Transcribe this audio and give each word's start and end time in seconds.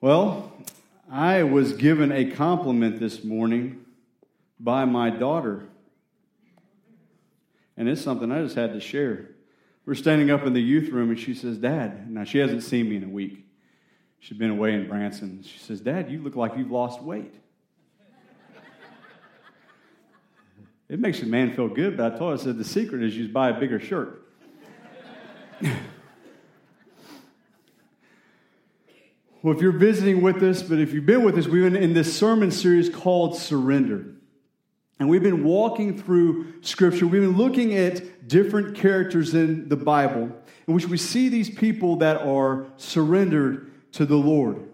Well, 0.00 0.52
I 1.10 1.42
was 1.42 1.72
given 1.72 2.12
a 2.12 2.30
compliment 2.30 3.00
this 3.00 3.24
morning 3.24 3.84
by 4.60 4.84
my 4.84 5.10
daughter. 5.10 5.66
And 7.76 7.88
it's 7.88 8.00
something 8.00 8.30
I 8.30 8.40
just 8.42 8.54
had 8.54 8.74
to 8.74 8.80
share. 8.80 9.30
We're 9.84 9.96
standing 9.96 10.30
up 10.30 10.46
in 10.46 10.52
the 10.52 10.62
youth 10.62 10.90
room, 10.90 11.10
and 11.10 11.18
she 11.18 11.34
says, 11.34 11.58
Dad, 11.58 12.08
now 12.08 12.22
she 12.22 12.38
hasn't 12.38 12.62
seen 12.62 12.88
me 12.88 12.94
in 12.94 13.02
a 13.02 13.08
week. 13.08 13.44
She's 14.20 14.38
been 14.38 14.50
away 14.50 14.74
in 14.74 14.86
Branson. 14.86 15.42
She 15.42 15.58
says, 15.58 15.80
Dad, 15.80 16.08
you 16.08 16.22
look 16.22 16.36
like 16.36 16.56
you've 16.56 16.70
lost 16.70 17.02
weight. 17.02 17.34
it 20.88 21.00
makes 21.00 21.22
a 21.22 21.26
man 21.26 21.56
feel 21.56 21.68
good, 21.68 21.96
but 21.96 22.14
I 22.14 22.16
told 22.16 22.38
her, 22.38 22.40
I 22.40 22.44
said, 22.44 22.56
the 22.56 22.64
secret 22.64 23.02
is 23.02 23.16
you 23.16 23.28
buy 23.30 23.50
a 23.50 23.58
bigger 23.58 23.80
shirt. 23.80 24.22
Well, 29.48 29.56
if 29.56 29.62
you're 29.62 29.72
visiting 29.72 30.20
with 30.20 30.42
us, 30.42 30.62
but 30.62 30.78
if 30.78 30.92
you've 30.92 31.06
been 31.06 31.22
with 31.22 31.38
us, 31.38 31.46
we've 31.46 31.62
been 31.62 31.82
in 31.82 31.94
this 31.94 32.14
sermon 32.14 32.50
series 32.50 32.90
called 32.90 33.34
Surrender. 33.34 34.04
And 35.00 35.08
we've 35.08 35.22
been 35.22 35.42
walking 35.42 35.96
through 35.96 36.60
Scripture. 36.60 37.06
We've 37.06 37.22
been 37.22 37.38
looking 37.38 37.74
at 37.74 38.28
different 38.28 38.76
characters 38.76 39.32
in 39.32 39.70
the 39.70 39.76
Bible 39.76 40.30
in 40.66 40.74
which 40.74 40.86
we 40.86 40.98
see 40.98 41.30
these 41.30 41.48
people 41.48 41.96
that 41.96 42.20
are 42.20 42.66
surrendered 42.76 43.72
to 43.92 44.04
the 44.04 44.16
Lord. 44.16 44.68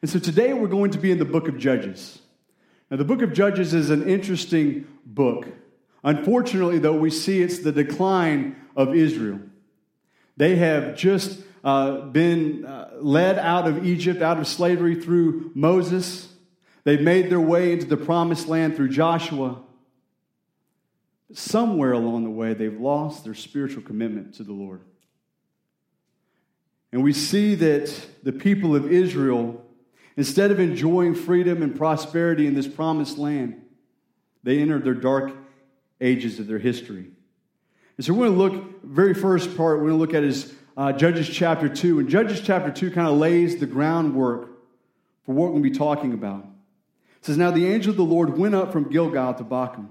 And 0.00 0.08
so 0.08 0.20
today 0.20 0.52
we're 0.52 0.68
going 0.68 0.92
to 0.92 0.98
be 0.98 1.10
in 1.10 1.18
the 1.18 1.24
book 1.24 1.48
of 1.48 1.58
Judges. 1.58 2.22
Now, 2.92 2.98
the 2.98 3.04
book 3.04 3.22
of 3.22 3.32
Judges 3.32 3.74
is 3.74 3.90
an 3.90 4.08
interesting 4.08 4.86
book. 5.06 5.48
Unfortunately, 6.04 6.78
though, 6.78 6.96
we 6.96 7.10
see 7.10 7.42
it's 7.42 7.58
the 7.58 7.72
decline 7.72 8.54
of 8.76 8.94
Israel. 8.94 9.40
They 10.36 10.54
have 10.54 10.94
just 10.94 11.40
uh, 11.64 12.02
been 12.02 12.64
uh, 12.64 12.90
led 13.00 13.38
out 13.38 13.66
of 13.66 13.86
Egypt, 13.86 14.22
out 14.22 14.38
of 14.38 14.46
slavery 14.46 14.94
through 14.94 15.50
Moses. 15.54 16.28
They've 16.84 17.00
made 17.00 17.30
their 17.30 17.40
way 17.40 17.72
into 17.72 17.86
the 17.86 17.96
promised 17.96 18.48
land 18.48 18.76
through 18.76 18.90
Joshua. 18.90 19.60
Somewhere 21.32 21.92
along 21.92 22.24
the 22.24 22.30
way, 22.30 22.54
they've 22.54 22.80
lost 22.80 23.24
their 23.24 23.34
spiritual 23.34 23.82
commitment 23.82 24.34
to 24.36 24.44
the 24.44 24.52
Lord. 24.52 24.80
And 26.92 27.02
we 27.02 27.12
see 27.12 27.54
that 27.56 27.94
the 28.22 28.32
people 28.32 28.74
of 28.74 28.90
Israel, 28.90 29.62
instead 30.16 30.50
of 30.50 30.58
enjoying 30.58 31.14
freedom 31.14 31.62
and 31.62 31.76
prosperity 31.76 32.46
in 32.46 32.54
this 32.54 32.66
promised 32.66 33.18
land, 33.18 33.60
they 34.42 34.60
entered 34.60 34.84
their 34.84 34.94
dark 34.94 35.32
ages 36.00 36.38
of 36.38 36.46
their 36.46 36.58
history. 36.58 37.10
And 37.98 38.06
so 38.06 38.14
we're 38.14 38.28
going 38.28 38.38
to 38.38 38.58
look, 38.58 38.84
very 38.84 39.12
first 39.12 39.56
part, 39.56 39.78
we're 39.78 39.88
going 39.88 39.98
to 39.98 39.98
look 39.98 40.14
at 40.14 40.22
is 40.22 40.54
uh, 40.78 40.92
Judges 40.92 41.28
chapter 41.28 41.68
2. 41.68 41.98
And 41.98 42.08
Judges 42.08 42.40
chapter 42.40 42.70
2 42.70 42.92
kind 42.92 43.08
of 43.08 43.18
lays 43.18 43.58
the 43.58 43.66
groundwork 43.66 44.48
for 45.26 45.32
what 45.32 45.46
we're 45.46 45.60
going 45.60 45.64
to 45.64 45.70
be 45.70 45.76
talking 45.76 46.14
about. 46.14 46.44
It 47.18 47.26
says, 47.26 47.36
Now 47.36 47.50
the 47.50 47.66
angel 47.66 47.90
of 47.90 47.96
the 47.96 48.04
Lord 48.04 48.38
went 48.38 48.54
up 48.54 48.72
from 48.72 48.88
Gilgal 48.88 49.34
to 49.34 49.44
Bochim. 49.44 49.88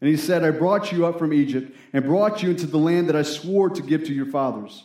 And 0.00 0.08
he 0.08 0.18
said, 0.18 0.44
I 0.44 0.50
brought 0.50 0.92
you 0.92 1.06
up 1.06 1.18
from 1.18 1.32
Egypt 1.32 1.74
and 1.94 2.04
brought 2.04 2.42
you 2.42 2.50
into 2.50 2.66
the 2.66 2.78
land 2.78 3.08
that 3.08 3.16
I 3.16 3.22
swore 3.22 3.70
to 3.70 3.82
give 3.82 4.04
to 4.04 4.12
your 4.12 4.26
fathers. 4.26 4.84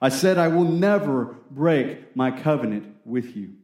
I 0.00 0.08
said, 0.08 0.38
I 0.38 0.48
will 0.48 0.64
never 0.64 1.36
break 1.50 2.16
my 2.16 2.30
covenant 2.30 2.94
with 3.04 3.36
you. 3.36 3.54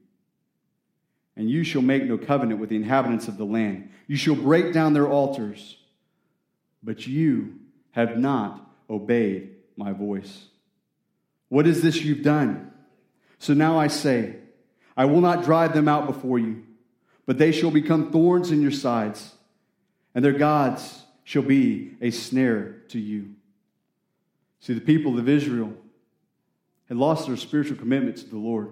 And 1.36 1.48
you 1.48 1.62
shall 1.62 1.82
make 1.82 2.02
no 2.04 2.18
covenant 2.18 2.60
with 2.60 2.68
the 2.68 2.76
inhabitants 2.76 3.28
of 3.28 3.38
the 3.38 3.44
land. 3.44 3.90
You 4.08 4.16
shall 4.16 4.34
break 4.34 4.74
down 4.74 4.92
their 4.92 5.08
altars. 5.08 5.76
But 6.82 7.06
you 7.06 7.60
have 7.92 8.18
not 8.18 8.68
obeyed 8.90 9.52
my 9.76 9.92
voice. 9.92 10.48
What 11.48 11.66
is 11.66 11.82
this 11.82 12.02
you've 12.02 12.22
done? 12.22 12.72
So 13.38 13.54
now 13.54 13.78
I 13.78 13.88
say, 13.88 14.36
I 14.96 15.04
will 15.04 15.20
not 15.20 15.44
drive 15.44 15.74
them 15.74 15.88
out 15.88 16.06
before 16.06 16.38
you, 16.38 16.64
but 17.26 17.38
they 17.38 17.52
shall 17.52 17.70
become 17.70 18.10
thorns 18.10 18.50
in 18.50 18.62
your 18.62 18.70
sides, 18.70 19.34
and 20.14 20.24
their 20.24 20.32
gods 20.32 21.02
shall 21.24 21.42
be 21.42 21.96
a 22.00 22.10
snare 22.10 22.82
to 22.88 22.98
you. 22.98 23.34
See, 24.60 24.74
the 24.74 24.80
people 24.80 25.18
of 25.18 25.28
Israel 25.28 25.72
had 26.88 26.96
lost 26.96 27.26
their 27.26 27.36
spiritual 27.36 27.76
commitment 27.76 28.16
to 28.18 28.28
the 28.28 28.38
Lord. 28.38 28.70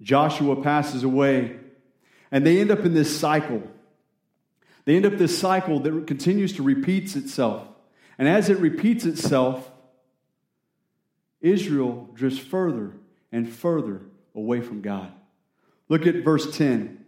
Joshua 0.00 0.62
passes 0.62 1.04
away, 1.04 1.56
and 2.30 2.46
they 2.46 2.60
end 2.60 2.70
up 2.70 2.80
in 2.80 2.94
this 2.94 3.18
cycle. 3.18 3.62
They 4.84 4.96
end 4.96 5.06
up 5.06 5.18
this 5.18 5.38
cycle 5.38 5.80
that 5.80 6.06
continues 6.06 6.54
to 6.54 6.62
repeats 6.62 7.16
itself. 7.16 7.66
And 8.18 8.28
as 8.28 8.48
it 8.48 8.58
repeats 8.58 9.04
itself, 9.04 9.70
Israel 11.46 12.08
drifts 12.14 12.38
further 12.38 12.92
and 13.32 13.48
further 13.48 14.02
away 14.34 14.60
from 14.60 14.80
God. 14.80 15.12
Look 15.88 16.06
at 16.06 16.24
verse 16.24 16.56
10. 16.56 17.04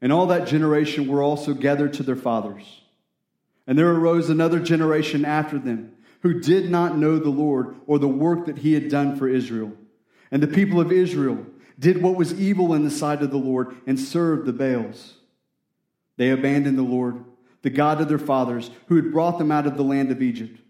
And 0.00 0.12
all 0.12 0.26
that 0.26 0.46
generation 0.46 1.08
were 1.08 1.22
also 1.22 1.54
gathered 1.54 1.94
to 1.94 2.02
their 2.02 2.16
fathers. 2.16 2.82
And 3.66 3.78
there 3.78 3.90
arose 3.90 4.28
another 4.28 4.60
generation 4.60 5.24
after 5.24 5.58
them 5.58 5.92
who 6.20 6.40
did 6.40 6.70
not 6.70 6.96
know 6.96 7.18
the 7.18 7.30
Lord 7.30 7.76
or 7.86 7.98
the 7.98 8.08
work 8.08 8.46
that 8.46 8.58
he 8.58 8.74
had 8.74 8.88
done 8.88 9.16
for 9.16 9.28
Israel. 9.28 9.72
And 10.30 10.42
the 10.42 10.46
people 10.46 10.80
of 10.80 10.92
Israel 10.92 11.44
did 11.78 12.02
what 12.02 12.16
was 12.16 12.38
evil 12.40 12.74
in 12.74 12.84
the 12.84 12.90
sight 12.90 13.22
of 13.22 13.30
the 13.30 13.36
Lord 13.36 13.76
and 13.86 13.98
served 13.98 14.46
the 14.46 14.52
Baals. 14.52 15.14
They 16.16 16.30
abandoned 16.30 16.78
the 16.78 16.82
Lord, 16.82 17.24
the 17.62 17.70
God 17.70 18.00
of 18.00 18.08
their 18.08 18.18
fathers, 18.18 18.70
who 18.86 18.96
had 18.96 19.12
brought 19.12 19.38
them 19.38 19.50
out 19.50 19.66
of 19.66 19.76
the 19.76 19.82
land 19.82 20.10
of 20.10 20.22
Egypt. 20.22 20.60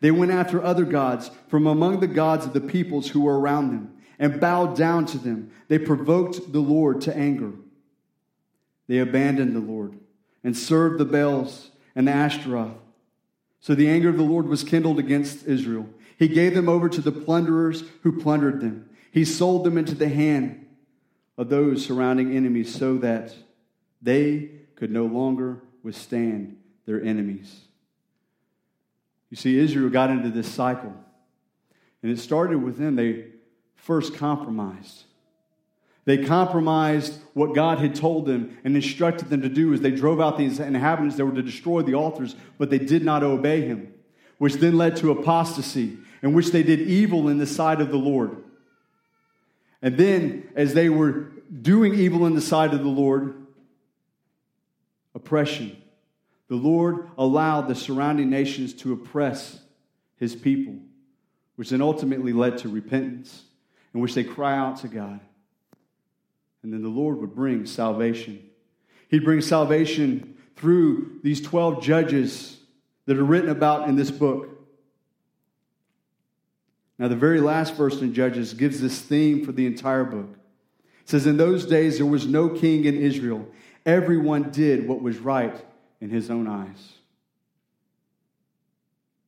They 0.00 0.10
went 0.10 0.32
after 0.32 0.62
other 0.62 0.84
gods 0.84 1.30
from 1.48 1.66
among 1.66 2.00
the 2.00 2.06
gods 2.06 2.46
of 2.46 2.52
the 2.52 2.60
peoples 2.60 3.10
who 3.10 3.20
were 3.20 3.38
around 3.38 3.70
them 3.70 3.94
and 4.18 4.40
bowed 4.40 4.76
down 4.76 5.06
to 5.06 5.18
them. 5.18 5.50
They 5.68 5.78
provoked 5.78 6.52
the 6.52 6.60
Lord 6.60 7.00
to 7.02 7.16
anger. 7.16 7.52
They 8.86 8.98
abandoned 8.98 9.54
the 9.54 9.60
Lord 9.60 9.98
and 10.42 10.56
served 10.56 10.98
the 10.98 11.04
Baals 11.04 11.70
and 11.94 12.08
the 12.08 12.12
Ashtaroth. 12.12 12.76
So 13.60 13.74
the 13.74 13.88
anger 13.88 14.08
of 14.08 14.16
the 14.16 14.22
Lord 14.22 14.48
was 14.48 14.64
kindled 14.64 14.98
against 14.98 15.46
Israel. 15.46 15.86
He 16.18 16.28
gave 16.28 16.54
them 16.54 16.68
over 16.68 16.88
to 16.88 17.00
the 17.00 17.12
plunderers 17.12 17.84
who 18.02 18.20
plundered 18.20 18.60
them. 18.60 18.88
He 19.12 19.24
sold 19.24 19.64
them 19.64 19.76
into 19.76 19.94
the 19.94 20.08
hand 20.08 20.66
of 21.36 21.48
those 21.48 21.84
surrounding 21.84 22.34
enemies 22.34 22.74
so 22.74 22.96
that 22.98 23.34
they 24.00 24.50
could 24.76 24.90
no 24.90 25.04
longer 25.04 25.62
withstand 25.82 26.56
their 26.86 27.02
enemies. 27.02 27.60
You 29.30 29.36
see, 29.36 29.58
Israel 29.58 29.88
got 29.90 30.10
into 30.10 30.28
this 30.28 30.52
cycle. 30.52 30.92
And 32.02 32.10
it 32.10 32.18
started 32.18 32.62
with 32.62 32.76
them. 32.76 32.96
They 32.96 33.26
first 33.76 34.14
compromised. 34.14 35.04
They 36.04 36.24
compromised 36.24 37.20
what 37.34 37.54
God 37.54 37.78
had 37.78 37.94
told 37.94 38.26
them 38.26 38.58
and 38.64 38.74
instructed 38.74 39.28
them 39.28 39.42
to 39.42 39.48
do 39.48 39.72
as 39.72 39.80
they 39.80 39.90
drove 39.90 40.20
out 40.20 40.36
these 40.36 40.58
inhabitants 40.58 41.16
that 41.16 41.26
were 41.26 41.34
to 41.34 41.42
destroy 41.42 41.82
the 41.82 41.94
altars, 41.94 42.34
but 42.58 42.70
they 42.70 42.78
did 42.78 43.04
not 43.04 43.22
obey 43.22 43.60
him, 43.62 43.92
which 44.38 44.54
then 44.54 44.76
led 44.76 44.96
to 44.96 45.12
apostasy, 45.12 45.98
in 46.22 46.32
which 46.32 46.50
they 46.50 46.62
did 46.62 46.80
evil 46.80 47.28
in 47.28 47.38
the 47.38 47.46
sight 47.46 47.80
of 47.80 47.90
the 47.90 47.96
Lord. 47.96 48.42
And 49.82 49.96
then, 49.96 50.48
as 50.56 50.74
they 50.74 50.88
were 50.88 51.30
doing 51.62 51.94
evil 51.94 52.26
in 52.26 52.34
the 52.34 52.40
sight 52.40 52.74
of 52.74 52.82
the 52.82 52.88
Lord, 52.88 53.46
oppression 55.14 55.79
the 56.50 56.56
Lord 56.56 57.08
allowed 57.16 57.68
the 57.68 57.76
surrounding 57.76 58.28
nations 58.28 58.74
to 58.74 58.92
oppress 58.92 59.60
his 60.16 60.34
people, 60.34 60.74
which 61.54 61.70
then 61.70 61.80
ultimately 61.80 62.32
led 62.32 62.58
to 62.58 62.68
repentance, 62.68 63.44
in 63.94 64.00
which 64.00 64.14
they 64.14 64.24
cry 64.24 64.58
out 64.58 64.78
to 64.78 64.88
God. 64.88 65.20
And 66.64 66.72
then 66.72 66.82
the 66.82 66.88
Lord 66.88 67.20
would 67.20 67.36
bring 67.36 67.66
salvation. 67.66 68.42
He'd 69.08 69.24
bring 69.24 69.40
salvation 69.42 70.36
through 70.56 71.20
these 71.22 71.40
12 71.40 71.84
judges 71.84 72.58
that 73.06 73.16
are 73.16 73.24
written 73.24 73.50
about 73.50 73.88
in 73.88 73.94
this 73.94 74.10
book. 74.10 74.48
Now, 76.98 77.06
the 77.06 77.16
very 77.16 77.40
last 77.40 77.76
verse 77.76 78.00
in 78.00 78.12
Judges 78.12 78.54
gives 78.54 78.80
this 78.80 79.00
theme 79.00 79.46
for 79.46 79.52
the 79.52 79.66
entire 79.66 80.04
book. 80.04 80.36
It 81.02 81.08
says, 81.08 81.28
In 81.28 81.36
those 81.36 81.64
days 81.64 81.98
there 81.98 82.06
was 82.06 82.26
no 82.26 82.48
king 82.48 82.86
in 82.86 82.96
Israel. 82.96 83.46
Everyone 83.86 84.50
did 84.50 84.88
what 84.88 85.00
was 85.00 85.16
right 85.18 85.64
in 86.00 86.10
his 86.10 86.30
own 86.30 86.46
eyes. 86.46 86.94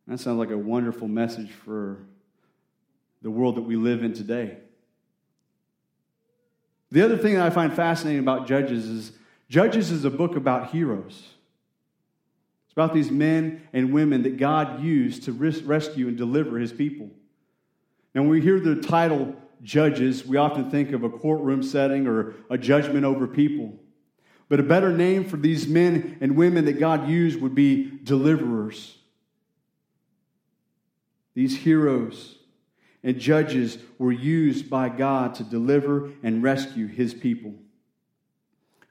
That 0.09 0.19
sounds 0.19 0.39
like 0.39 0.51
a 0.51 0.59
wonderful 0.59 1.09
message 1.09 1.51
for 1.51 1.99
the 3.23 3.31
world 3.31 3.57
that 3.57 3.63
we 3.63 3.77
live 3.77 4.03
in 4.03 4.13
today. 4.13 4.59
The 6.91 7.03
other 7.03 7.17
thing 7.17 7.35
that 7.35 7.47
I 7.47 7.51
find 7.51 7.73
fascinating 7.73 8.21
about 8.21 8.47
Judges 8.47 8.87
is 8.87 9.13
Judges 9.49 9.91
is 9.91 10.05
a 10.05 10.11
book 10.11 10.37
about 10.37 10.71
heroes. 10.71 11.29
It's 12.65 12.73
about 12.73 12.95
these 12.95 13.11
men 13.11 13.69
and 13.75 13.93
women 13.93 14.23
that 14.23 14.39
God 14.39 14.83
used 14.83 15.25
to 15.25 15.33
rescue 15.33 16.09
and 16.09 16.17
deliver 16.17 16.59
his 16.59 16.73
people. 16.73 17.11
Now, 18.15 18.23
when 18.23 18.31
we 18.31 18.41
hear 18.41 18.59
the 18.59 18.77
title 18.77 19.37
Judges, 19.63 20.27
we 20.27 20.39
often 20.39 20.71
think 20.71 20.93
of 20.93 21.05
a 21.05 21.11
courtroom 21.11 21.63
setting 21.63 22.07
or 22.07 22.35
a 22.51 22.57
judgment 22.57 23.05
over 23.05 23.27
people. 23.27 23.79
But 24.53 24.61
a 24.61 24.65
better 24.65 24.93
name 24.93 25.25
for 25.25 25.39
these 25.39 25.67
men 25.67 26.19
and 26.21 26.37
women 26.37 26.67
that 26.67 26.79
God 26.79 27.09
used 27.09 27.41
would 27.41 27.55
be 27.55 27.91
deliverers. 28.05 28.99
These 31.33 31.57
heroes. 31.57 32.37
and 33.03 33.19
judges 33.19 33.79
were 33.97 34.13
used 34.13 34.69
by 34.69 34.91
God 34.91 35.37
to 35.37 35.43
deliver 35.43 36.11
and 36.23 36.43
rescue 36.43 36.87
his 36.87 37.15
people. 37.15 37.55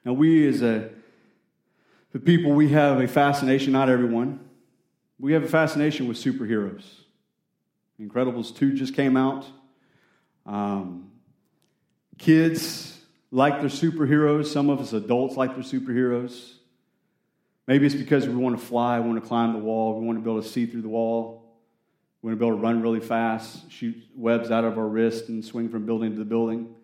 Now, 0.04 0.14
we 0.14 0.48
as 0.48 0.64
a 0.64 0.90
the 2.12 2.20
people, 2.20 2.54
we 2.54 2.70
have 2.70 3.00
a 3.00 3.08
fascination, 3.08 3.72
not 3.72 3.88
everyone, 3.88 4.40
we 5.20 5.34
have 5.34 5.44
a 5.44 5.48
fascination 5.48 6.08
with 6.08 6.18
superheroes. 6.18 6.86
Incredibles 8.02 8.56
2 8.56 8.74
just 8.74 8.96
came 8.96 9.16
out. 9.16 9.46
Um, 10.48 11.12
kids 12.18 13.01
like 13.32 13.60
their 13.60 13.70
superheroes. 13.70 14.48
Some 14.48 14.70
of 14.70 14.80
us 14.80 14.94
adults 14.94 15.38
like 15.38 15.56
their 15.56 15.64
superheroes. 15.64 16.54
Maybe 17.68 17.86
it's 17.86 17.96
because 17.96 18.28
we 18.28 18.36
want 18.36 18.60
to 18.60 18.66
fly, 18.66 19.00
we 19.00 19.08
want 19.08 19.22
to 19.22 19.28
climb 19.28 19.54
the 19.54 19.60
wall, 19.60 20.00
we 20.00 20.06
want 20.06 20.20
to 20.20 20.24
be 20.24 20.30
able 20.30 20.42
to 20.42 20.48
see 20.48 20.66
through 20.66 20.82
the 20.82 20.90
wall, 20.90 21.56
we 22.22 22.28
want 22.28 22.38
to 22.38 22.44
be 22.44 22.48
able 22.48 22.58
to 22.58 22.62
run 22.62 22.82
really 22.82 23.00
fast, 23.00 23.72
shoot 23.72 23.96
webs 24.16 24.52
out 24.52 24.66
of 24.66 24.78
our 24.78 24.88
wrist, 24.88 25.30
and 25.30 25.44
swing 25.46 25.70
from 25.70 25.86
building 25.86 26.16
to 26.18 26.26
building. 26.26 26.76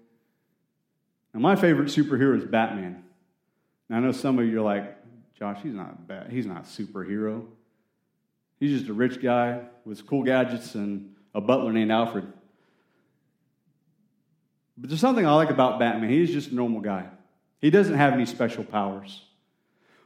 Now, 1.34 1.42
my 1.42 1.56
favorite 1.56 1.90
superhero 1.90 2.38
is 2.38 2.46
Batman. 2.46 3.04
Now, 3.90 3.98
I 3.98 4.00
know 4.00 4.12
some 4.12 4.40
of 4.40 4.46
you 4.46 4.60
are 4.60 4.64
like, 4.64 4.96
Josh, 5.38 5.60
he's 5.62 5.74
not 5.74 6.08
bad. 6.08 6.32
He's 6.32 6.46
not 6.46 6.64
superhero. 6.64 7.46
He's 8.60 8.80
just 8.80 8.90
a 8.90 8.94
rich 8.94 9.22
guy 9.22 9.62
with 9.86 10.06
cool 10.08 10.24
gadgets 10.24 10.74
and 10.76 11.16
a 11.36 11.42
butler 11.42 11.72
named 11.72 11.92
Alfred. 11.92 12.32
But 14.78 14.90
there's 14.90 15.02
something 15.02 15.26
I 15.26 15.34
like 15.34 15.50
about 15.50 15.80
Batman. 15.80 16.10
He's 16.10 16.32
just 16.32 16.52
a 16.52 16.56
normal 16.56 16.82
guy. 16.82 17.08
He 17.60 17.70
doesn't 17.70 17.96
have 17.96 18.14
any 18.14 18.26
special 18.26 18.64
powers. 18.64 19.24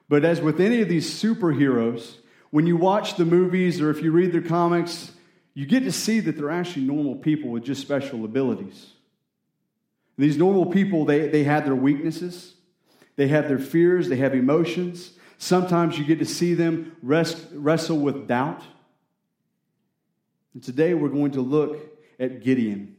But 0.08 0.24
as 0.24 0.42
with 0.42 0.60
any 0.60 0.82
of 0.82 0.90
these 0.90 1.10
superheroes, 1.10 2.16
when 2.50 2.68
you 2.68 2.78
watch 2.78 3.16
the 3.16 3.26
movies 3.26 3.82
or 3.82 3.90
if 3.90 4.02
you 4.02 4.12
read 4.12 4.32
their 4.32 4.42
comics, 4.42 5.12
you 5.54 5.66
get 5.66 5.84
to 5.84 5.92
see 5.92 6.20
that 6.22 6.38
they're 6.38 6.52
actually 6.52 6.86
normal 6.86 7.16
people 7.16 7.50
with 7.50 7.64
just 7.64 7.82
special 7.82 8.24
abilities. 8.24 8.92
These 10.18 10.38
normal 10.38 10.68
people, 10.68 11.06
they, 11.06 11.28
they 11.28 11.44
have 11.44 11.66
their 11.66 11.76
weaknesses, 11.76 12.54
they 13.16 13.28
have 13.28 13.48
their 13.48 13.60
fears, 13.60 14.08
they 14.08 14.18
have 14.18 14.34
emotions. 14.34 15.12
Sometimes 15.38 15.98
you 15.98 16.06
get 16.06 16.20
to 16.20 16.26
see 16.26 16.54
them 16.54 16.96
rest, 17.02 17.48
wrestle 17.54 17.98
with 17.98 18.28
doubt. 18.28 18.62
And 20.54 20.64
today 20.64 20.94
we're 20.94 21.10
going 21.10 21.32
to 21.32 21.42
look 21.42 21.78
at 22.20 22.44
Gideon. 22.44 22.96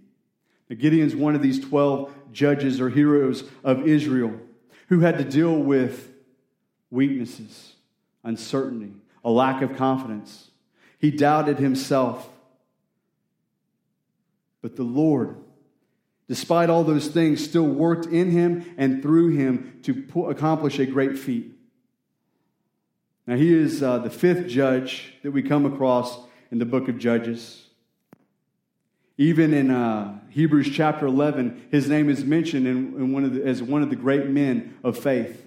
Gideon's 0.75 1.15
one 1.15 1.35
of 1.35 1.43
these 1.43 1.61
12 1.61 2.13
judges 2.33 2.81
or 2.81 2.89
heroes 2.89 3.45
of 3.63 3.87
Israel 3.87 4.33
who 4.89 5.01
had 5.01 5.19
to 5.19 5.25
deal 5.25 5.57
with 5.57 6.13
weaknesses, 6.91 7.75
uncertainty, 8.25 8.93
a 9.25 9.31
lack 9.31 9.63
of 9.63 9.77
confidence. 9.77 10.51
He 10.99 11.11
doubted 11.11 11.59
himself. 11.59 12.29
But 14.61 14.77
the 14.77 14.83
Lord, 14.85 15.37
despite 16.29 16.71
all 16.71 16.85
those 16.85 17.09
things, 17.09 17.43
still 17.43 17.67
worked 17.67 18.07
in 18.07 18.31
him 18.31 18.75
and 18.77 19.03
through 19.03 19.37
him 19.37 19.81
to 19.83 20.27
accomplish 20.29 20.79
a 20.79 20.87
great 20.87 21.19
feat. 21.19 21.53
Now, 23.27 23.37
he 23.37 23.53
is 23.55 23.83
uh, 23.83 23.99
the 23.99 24.11
fifth 24.11 24.49
judge 24.49 25.15
that 25.23 25.31
we 25.31 25.43
come 25.43 25.65
across 25.65 26.19
in 26.51 26.59
the 26.59 26.65
book 26.65 26.89
of 26.89 26.99
Judges. 26.99 27.67
Even 29.19 29.53
in 29.53 29.71
uh, 29.71 30.19
Hebrews 30.31 30.71
chapter 30.71 31.07
11, 31.07 31.69
his 31.71 31.89
name 31.89 32.09
is 32.09 32.25
mentioned 32.25 32.67
in, 32.67 32.77
in 32.97 33.13
one 33.13 33.25
of 33.25 33.35
the, 33.35 33.45
as 33.45 33.63
one 33.63 33.83
of 33.83 33.91
the 33.91 33.97
great 33.97 34.27
men 34.27 34.75
of 34.83 34.99
faith. 34.99 35.47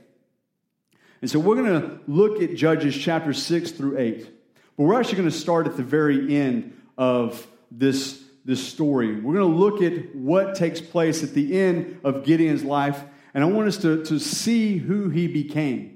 And 1.21 1.31
so 1.31 1.39
we're 1.39 1.55
going 1.55 1.81
to 1.81 1.99
look 2.07 2.41
at 2.41 2.55
Judges 2.55 2.95
chapter 2.95 3.33
6 3.33 3.71
through 3.71 3.97
8. 3.97 4.29
But 4.77 4.83
we're 4.83 4.99
actually 4.99 5.17
going 5.17 5.29
to 5.29 5.35
start 5.35 5.65
at 5.65 5.77
the 5.77 5.83
very 5.83 6.35
end 6.35 6.79
of 6.97 7.47
this, 7.71 8.21
this 8.43 8.65
story. 8.65 9.19
We're 9.19 9.33
going 9.33 9.51
to 9.51 9.57
look 9.57 9.81
at 9.81 10.15
what 10.15 10.55
takes 10.55 10.81
place 10.81 11.23
at 11.23 11.33
the 11.33 11.59
end 11.59 12.01
of 12.03 12.25
Gideon's 12.25 12.63
life. 12.63 13.01
And 13.33 13.43
I 13.43 13.47
want 13.47 13.67
us 13.67 13.77
to, 13.77 14.03
to 14.05 14.19
see 14.19 14.77
who 14.77 15.09
he 15.09 15.27
became. 15.27 15.94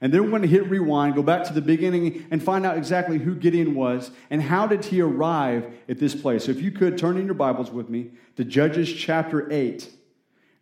And 0.00 0.12
then 0.12 0.24
we're 0.24 0.30
going 0.30 0.42
to 0.42 0.48
hit 0.48 0.66
rewind, 0.68 1.14
go 1.14 1.22
back 1.22 1.44
to 1.44 1.52
the 1.52 1.60
beginning, 1.60 2.26
and 2.30 2.42
find 2.42 2.64
out 2.64 2.78
exactly 2.78 3.18
who 3.18 3.34
Gideon 3.34 3.74
was 3.74 4.10
and 4.30 4.40
how 4.40 4.66
did 4.66 4.84
he 4.84 5.02
arrive 5.02 5.70
at 5.88 5.98
this 5.98 6.14
place. 6.14 6.46
So 6.46 6.52
if 6.52 6.62
you 6.62 6.70
could 6.70 6.96
turn 6.96 7.18
in 7.18 7.26
your 7.26 7.34
Bibles 7.34 7.70
with 7.70 7.90
me 7.90 8.12
to 8.36 8.44
Judges 8.44 8.90
chapter 8.90 9.50
8. 9.52 9.88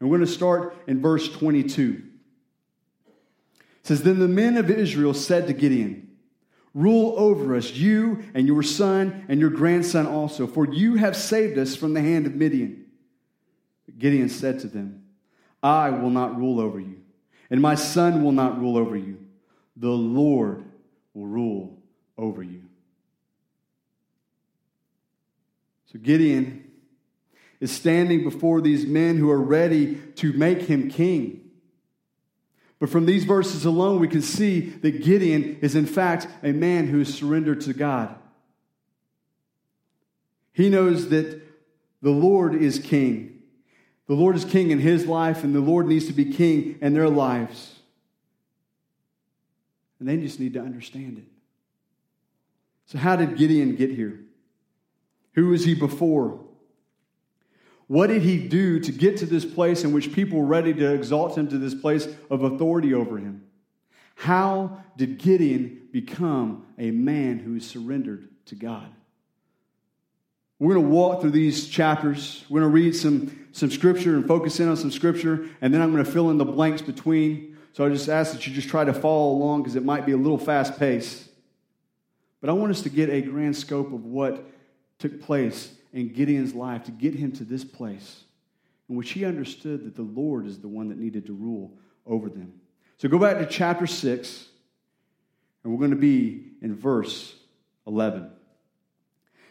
And 0.00 0.08
we're 0.08 0.16
going 0.16 0.26
to 0.26 0.32
start 0.32 0.76
in 0.88 1.00
verse 1.00 1.28
22. 1.28 2.02
It 3.58 3.86
says, 3.86 4.02
Then 4.02 4.18
the 4.18 4.28
men 4.28 4.56
of 4.56 4.70
Israel 4.70 5.14
said 5.14 5.46
to 5.46 5.52
Gideon, 5.52 6.08
Rule 6.74 7.14
over 7.16 7.56
us, 7.56 7.72
you 7.72 8.24
and 8.34 8.46
your 8.46 8.62
son 8.62 9.24
and 9.28 9.40
your 9.40 9.50
grandson 9.50 10.06
also, 10.06 10.46
for 10.46 10.66
you 10.66 10.96
have 10.96 11.16
saved 11.16 11.58
us 11.58 11.74
from 11.74 11.94
the 11.94 12.00
hand 12.00 12.26
of 12.26 12.34
Midian. 12.34 12.86
Gideon 13.96 14.28
said 14.28 14.60
to 14.60 14.68
them, 14.68 15.04
I 15.62 15.90
will 15.90 16.10
not 16.10 16.36
rule 16.36 16.60
over 16.60 16.78
you, 16.78 17.00
and 17.50 17.60
my 17.60 17.74
son 17.74 18.22
will 18.22 18.32
not 18.32 18.60
rule 18.60 18.76
over 18.76 18.96
you 18.96 19.17
the 19.78 19.88
Lord 19.88 20.64
will 21.14 21.26
rule 21.26 21.78
over 22.16 22.42
you. 22.42 22.62
So 25.92 25.98
Gideon 25.98 26.64
is 27.60 27.70
standing 27.70 28.24
before 28.24 28.60
these 28.60 28.86
men 28.86 29.16
who 29.16 29.30
are 29.30 29.40
ready 29.40 29.96
to 30.16 30.32
make 30.32 30.62
him 30.62 30.90
king. 30.90 31.50
But 32.78 32.90
from 32.90 33.06
these 33.06 33.24
verses 33.24 33.64
alone, 33.64 33.98
we 33.98 34.08
can 34.08 34.22
see 34.22 34.60
that 34.60 35.02
Gideon 35.02 35.58
is, 35.60 35.74
in 35.74 35.86
fact, 35.86 36.28
a 36.42 36.52
man 36.52 36.86
who 36.86 37.00
is 37.00 37.12
surrendered 37.12 37.60
to 37.62 37.72
God. 37.72 38.14
He 40.52 40.68
knows 40.68 41.08
that 41.08 41.40
the 42.02 42.10
Lord 42.10 42.54
is 42.54 42.78
king. 42.78 43.42
The 44.06 44.14
Lord 44.14 44.36
is 44.36 44.44
king 44.44 44.70
in 44.70 44.78
his 44.78 45.06
life, 45.06 45.42
and 45.42 45.54
the 45.54 45.60
Lord 45.60 45.86
needs 45.86 46.06
to 46.06 46.12
be 46.12 46.32
king 46.32 46.78
in 46.80 46.94
their 46.94 47.08
lives. 47.08 47.77
And 49.98 50.08
they 50.08 50.16
just 50.16 50.38
need 50.38 50.54
to 50.54 50.60
understand 50.60 51.18
it. 51.18 51.24
So, 52.86 52.98
how 52.98 53.16
did 53.16 53.36
Gideon 53.36 53.76
get 53.76 53.90
here? 53.90 54.20
Who 55.34 55.48
was 55.48 55.64
he 55.64 55.74
before? 55.74 56.40
What 57.86 58.08
did 58.08 58.22
he 58.22 58.48
do 58.48 58.80
to 58.80 58.92
get 58.92 59.18
to 59.18 59.26
this 59.26 59.44
place 59.44 59.82
in 59.82 59.92
which 59.92 60.12
people 60.12 60.38
were 60.38 60.46
ready 60.46 60.74
to 60.74 60.94
exalt 60.94 61.36
him 61.36 61.48
to 61.48 61.58
this 61.58 61.74
place 61.74 62.06
of 62.30 62.42
authority 62.42 62.94
over 62.94 63.18
him? 63.18 63.44
How 64.14 64.82
did 64.96 65.18
Gideon 65.18 65.88
become 65.90 66.66
a 66.78 66.90
man 66.90 67.38
who 67.38 67.56
is 67.56 67.66
surrendered 67.66 68.28
to 68.46 68.54
God? 68.54 68.88
We're 70.58 70.74
going 70.74 70.86
to 70.86 70.92
walk 70.92 71.20
through 71.20 71.30
these 71.30 71.68
chapters. 71.68 72.44
We're 72.48 72.60
going 72.60 72.72
to 72.72 72.74
read 72.74 72.96
some, 72.96 73.48
some 73.52 73.70
scripture 73.70 74.16
and 74.16 74.26
focus 74.26 74.58
in 74.60 74.68
on 74.68 74.76
some 74.76 74.90
scripture, 74.90 75.48
and 75.60 75.72
then 75.72 75.80
I'm 75.80 75.92
going 75.92 76.04
to 76.04 76.10
fill 76.10 76.30
in 76.30 76.38
the 76.38 76.44
blanks 76.44 76.82
between 76.82 77.57
so 77.72 77.84
I 77.84 77.88
just 77.88 78.08
ask 78.08 78.32
that 78.32 78.46
you 78.46 78.52
just 78.52 78.68
try 78.68 78.84
to 78.84 78.92
follow 78.92 79.32
along 79.32 79.62
because 79.62 79.76
it 79.76 79.84
might 79.84 80.06
be 80.06 80.12
a 80.12 80.16
little 80.16 80.38
fast 80.38 80.78
paced. 80.78 81.28
But 82.40 82.50
I 82.50 82.52
want 82.52 82.70
us 82.70 82.82
to 82.82 82.88
get 82.88 83.10
a 83.10 83.20
grand 83.20 83.56
scope 83.56 83.92
of 83.92 84.04
what 84.04 84.44
took 84.98 85.20
place 85.20 85.72
in 85.92 86.12
Gideon's 86.12 86.54
life 86.54 86.84
to 86.84 86.90
get 86.90 87.14
him 87.14 87.32
to 87.32 87.44
this 87.44 87.64
place 87.64 88.24
in 88.88 88.96
which 88.96 89.10
he 89.10 89.24
understood 89.24 89.84
that 89.84 89.96
the 89.96 90.02
Lord 90.02 90.46
is 90.46 90.58
the 90.58 90.68
one 90.68 90.88
that 90.88 90.98
needed 90.98 91.26
to 91.26 91.32
rule 91.32 91.72
over 92.06 92.28
them. 92.28 92.52
So 92.96 93.08
go 93.08 93.18
back 93.18 93.38
to 93.38 93.46
chapter 93.46 93.86
6, 93.86 94.46
and 95.62 95.72
we're 95.72 95.78
going 95.78 95.90
to 95.90 95.96
be 95.96 96.46
in 96.62 96.74
verse 96.74 97.34
11. 97.86 98.22
It 98.24 98.30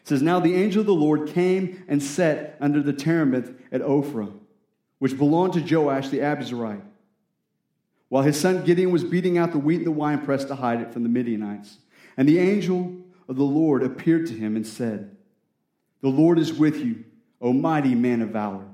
says, 0.03 0.21
Now 0.21 0.39
the 0.39 0.55
angel 0.55 0.81
of 0.81 0.87
the 0.87 0.93
Lord 0.93 1.29
came 1.29 1.83
and 1.87 2.01
sat 2.01 2.57
under 2.59 2.81
the 2.81 2.93
terebinth 2.93 3.51
at 3.71 3.81
Ophrah, 3.81 4.33
which 4.99 5.17
belonged 5.17 5.53
to 5.53 5.75
Joash 5.75 6.09
the 6.09 6.19
Abiezrite 6.19 6.81
while 8.09 8.23
his 8.23 8.39
son 8.39 8.63
Gideon 8.63 8.91
was 8.91 9.03
beating 9.03 9.37
out 9.37 9.51
the 9.51 9.59
wheat 9.59 9.79
in 9.79 9.83
the 9.83 9.91
winepress 9.91 10.45
to 10.45 10.55
hide 10.55 10.81
it 10.81 10.93
from 10.93 11.03
the 11.03 11.09
Midianites. 11.09 11.77
And 12.15 12.27
the 12.27 12.39
angel 12.39 12.95
of 13.27 13.35
the 13.35 13.43
Lord 13.43 13.83
appeared 13.83 14.27
to 14.27 14.33
him 14.33 14.55
and 14.55 14.65
said, 14.65 15.15
The 16.01 16.09
Lord 16.09 16.39
is 16.39 16.53
with 16.53 16.77
you, 16.77 17.03
O 17.41 17.53
mighty 17.53 17.95
man 17.95 18.21
of 18.21 18.29
valor. 18.29 18.65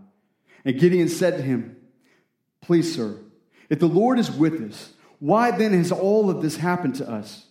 And 0.63 0.79
Gideon 0.79 1.09
said 1.09 1.37
to 1.37 1.43
him, 1.43 1.77
Please, 2.61 2.93
sir, 2.95 3.17
if 3.69 3.79
the 3.79 3.87
Lord 3.87 4.19
is 4.19 4.31
with 4.31 4.61
us, 4.61 4.93
why 5.19 5.51
then 5.51 5.73
has 5.73 5.91
all 5.91 6.29
of 6.29 6.41
this 6.41 6.57
happened 6.57 6.95
to 6.95 7.09
us? 7.09 7.47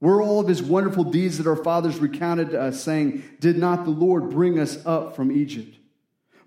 Were 0.00 0.22
all 0.22 0.40
of 0.40 0.48
his 0.48 0.62
wonderful 0.62 1.04
deeds 1.04 1.38
that 1.38 1.46
our 1.46 1.56
fathers 1.56 1.98
recounted 1.98 2.50
to 2.50 2.60
us, 2.60 2.82
saying, 2.82 3.24
Did 3.40 3.58
not 3.58 3.84
the 3.84 3.90
Lord 3.90 4.30
bring 4.30 4.58
us 4.58 4.84
up 4.86 5.16
from 5.16 5.32
Egypt? 5.32 5.76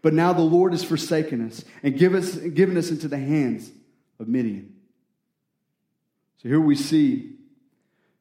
But 0.02 0.14
now 0.14 0.32
the 0.32 0.42
Lord 0.42 0.74
has 0.74 0.84
forsaken 0.84 1.46
us 1.46 1.66
and 1.82 1.98
given 1.98 2.78
us 2.78 2.90
into 2.90 3.08
the 3.08 3.18
hands 3.18 3.72
of 4.20 4.28
Midian. 4.28 4.74
So 6.42 6.50
here 6.50 6.60
we 6.60 6.76
see 6.76 7.36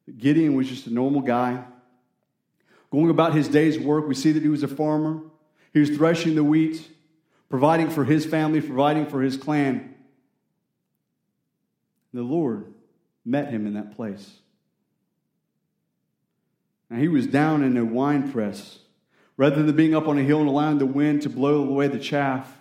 that 0.06 0.18
Gideon 0.18 0.54
was 0.54 0.68
just 0.68 0.86
a 0.86 0.92
normal 0.92 1.20
guy. 1.20 1.64
Going 2.90 3.10
about 3.10 3.34
his 3.34 3.48
day's 3.48 3.78
work, 3.78 4.06
we 4.06 4.14
see 4.14 4.32
that 4.32 4.42
he 4.42 4.48
was 4.48 4.62
a 4.62 4.68
farmer. 4.68 5.22
He 5.72 5.80
was 5.80 5.90
threshing 5.90 6.34
the 6.34 6.44
wheat, 6.44 6.88
providing 7.48 7.90
for 7.90 8.04
his 8.04 8.24
family, 8.24 8.60
providing 8.60 9.06
for 9.06 9.20
his 9.22 9.36
clan. 9.36 9.94
The 12.14 12.22
Lord 12.22 12.72
met 13.24 13.50
him 13.50 13.66
in 13.66 13.74
that 13.74 13.96
place. 13.96 14.36
Now, 16.88 16.98
he 16.98 17.08
was 17.08 17.26
down 17.26 17.64
in 17.64 17.76
a 17.76 17.84
wine 17.84 18.30
press 18.30 18.78
Rather 19.36 19.62
than 19.62 19.76
being 19.76 19.94
up 19.94 20.08
on 20.08 20.18
a 20.18 20.22
hill 20.22 20.40
and 20.40 20.48
allowing 20.48 20.78
the 20.78 20.86
wind 20.86 21.22
to 21.22 21.28
blow 21.28 21.62
away 21.62 21.88
the 21.88 21.98
chaff, 21.98 22.58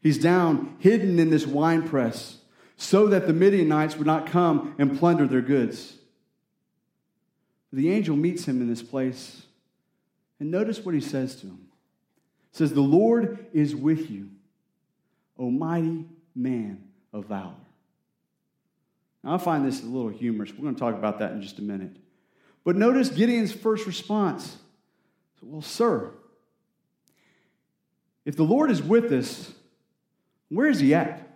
he's 0.00 0.18
down, 0.18 0.76
hidden 0.78 1.18
in 1.18 1.30
this 1.30 1.46
wine 1.46 1.86
press, 1.86 2.38
so 2.76 3.06
that 3.08 3.26
the 3.26 3.32
Midianites 3.32 3.96
would 3.96 4.06
not 4.06 4.26
come 4.26 4.74
and 4.78 4.98
plunder 4.98 5.26
their 5.26 5.40
goods. 5.40 5.94
The 7.72 7.90
angel 7.90 8.16
meets 8.16 8.46
him 8.46 8.60
in 8.60 8.68
this 8.68 8.82
place, 8.82 9.42
and 10.38 10.50
notice 10.50 10.84
what 10.84 10.94
he 10.94 11.00
says 11.00 11.36
to 11.36 11.46
him. 11.46 11.58
He 12.52 12.58
says, 12.58 12.72
The 12.72 12.80
Lord 12.80 13.46
is 13.52 13.74
with 13.74 14.10
you, 14.10 14.30
O 15.38 15.50
mighty 15.50 16.06
man 16.34 16.84
of 17.12 17.26
valor. 17.26 17.54
Now, 19.22 19.34
I 19.34 19.38
find 19.38 19.64
this 19.64 19.82
a 19.82 19.86
little 19.86 20.10
humorous. 20.10 20.52
We're 20.52 20.62
going 20.62 20.74
to 20.74 20.80
talk 20.80 20.94
about 20.94 21.18
that 21.20 21.32
in 21.32 21.42
just 21.42 21.58
a 21.58 21.62
minute. 21.62 21.96
But 22.62 22.76
notice 22.76 23.08
Gideon's 23.08 23.52
first 23.52 23.86
response. 23.86 24.58
Well, 25.42 25.62
sir, 25.62 26.10
if 28.24 28.36
the 28.36 28.44
Lord 28.44 28.70
is 28.70 28.82
with 28.82 29.12
us, 29.12 29.52
where 30.48 30.68
is 30.68 30.80
he 30.80 30.94
at? 30.94 31.33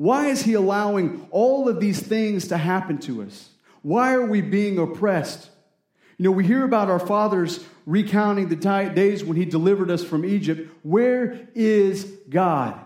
Why 0.00 0.28
is 0.28 0.40
he 0.40 0.54
allowing 0.54 1.28
all 1.30 1.68
of 1.68 1.78
these 1.78 2.00
things 2.00 2.48
to 2.48 2.56
happen 2.56 2.96
to 3.00 3.20
us? 3.20 3.50
Why 3.82 4.14
are 4.14 4.24
we 4.24 4.40
being 4.40 4.78
oppressed? 4.78 5.50
You 6.16 6.24
know, 6.24 6.30
we 6.30 6.46
hear 6.46 6.64
about 6.64 6.88
our 6.88 6.98
fathers 6.98 7.62
recounting 7.84 8.48
the 8.48 8.56
days 8.56 9.22
when 9.22 9.36
he 9.36 9.44
delivered 9.44 9.90
us 9.90 10.02
from 10.02 10.24
Egypt. 10.24 10.74
Where 10.82 11.46
is 11.54 12.10
God? 12.30 12.80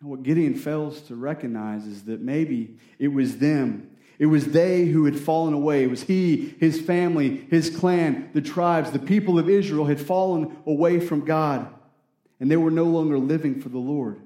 And 0.00 0.08
what 0.08 0.22
Gideon 0.22 0.54
fails 0.54 1.00
to 1.08 1.16
recognize 1.16 1.84
is 1.84 2.04
that 2.04 2.20
maybe 2.20 2.76
it 3.00 3.08
was 3.08 3.38
them. 3.38 3.90
It 4.20 4.26
was 4.26 4.52
they 4.52 4.84
who 4.84 5.04
had 5.06 5.18
fallen 5.18 5.52
away. 5.52 5.82
It 5.82 5.90
was 5.90 6.04
he, 6.04 6.54
his 6.60 6.80
family, 6.80 7.44
his 7.50 7.76
clan, 7.76 8.30
the 8.34 8.40
tribes, 8.40 8.92
the 8.92 9.00
people 9.00 9.36
of 9.36 9.48
Israel 9.48 9.86
had 9.86 10.00
fallen 10.00 10.56
away 10.64 11.00
from 11.00 11.24
God, 11.24 11.66
and 12.38 12.48
they 12.48 12.56
were 12.56 12.70
no 12.70 12.84
longer 12.84 13.18
living 13.18 13.60
for 13.60 13.68
the 13.68 13.78
Lord. 13.78 14.22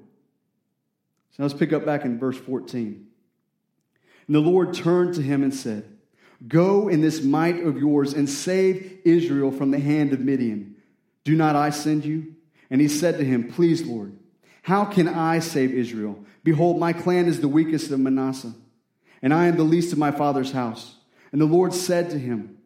So 1.35 1.43
let's 1.43 1.53
pick 1.53 1.73
up 1.73 1.85
back 1.85 2.05
in 2.05 2.19
verse 2.19 2.37
14. 2.37 3.07
And 4.27 4.35
the 4.35 4.39
Lord 4.39 4.73
turned 4.73 5.15
to 5.15 5.21
him 5.21 5.43
and 5.43 5.53
said, 5.53 5.97
Go 6.47 6.87
in 6.89 7.01
this 7.01 7.23
might 7.23 7.63
of 7.63 7.77
yours 7.77 8.13
and 8.13 8.29
save 8.29 8.99
Israel 9.05 9.51
from 9.51 9.71
the 9.71 9.79
hand 9.79 10.13
of 10.13 10.19
Midian. 10.19 10.75
Do 11.23 11.35
not 11.35 11.55
I 11.55 11.69
send 11.69 12.05
you? 12.05 12.35
And 12.69 12.81
he 12.81 12.87
said 12.87 13.17
to 13.17 13.25
him, 13.25 13.51
Please, 13.51 13.83
Lord. 13.83 14.17
How 14.61 14.85
can 14.85 15.07
I 15.07 15.39
save 15.39 15.73
Israel? 15.73 16.23
Behold, 16.43 16.79
my 16.79 16.93
clan 16.93 17.27
is 17.27 17.41
the 17.41 17.47
weakest 17.47 17.91
of 17.91 17.99
Manasseh, 17.99 18.53
and 19.21 19.33
I 19.33 19.47
am 19.47 19.57
the 19.57 19.63
least 19.63 19.91
of 19.91 19.99
my 19.99 20.11
father's 20.11 20.51
house. 20.51 20.95
And 21.31 21.41
the 21.41 21.45
Lord 21.45 21.73
said 21.73 22.09
to 22.11 22.19
him, 22.19 22.57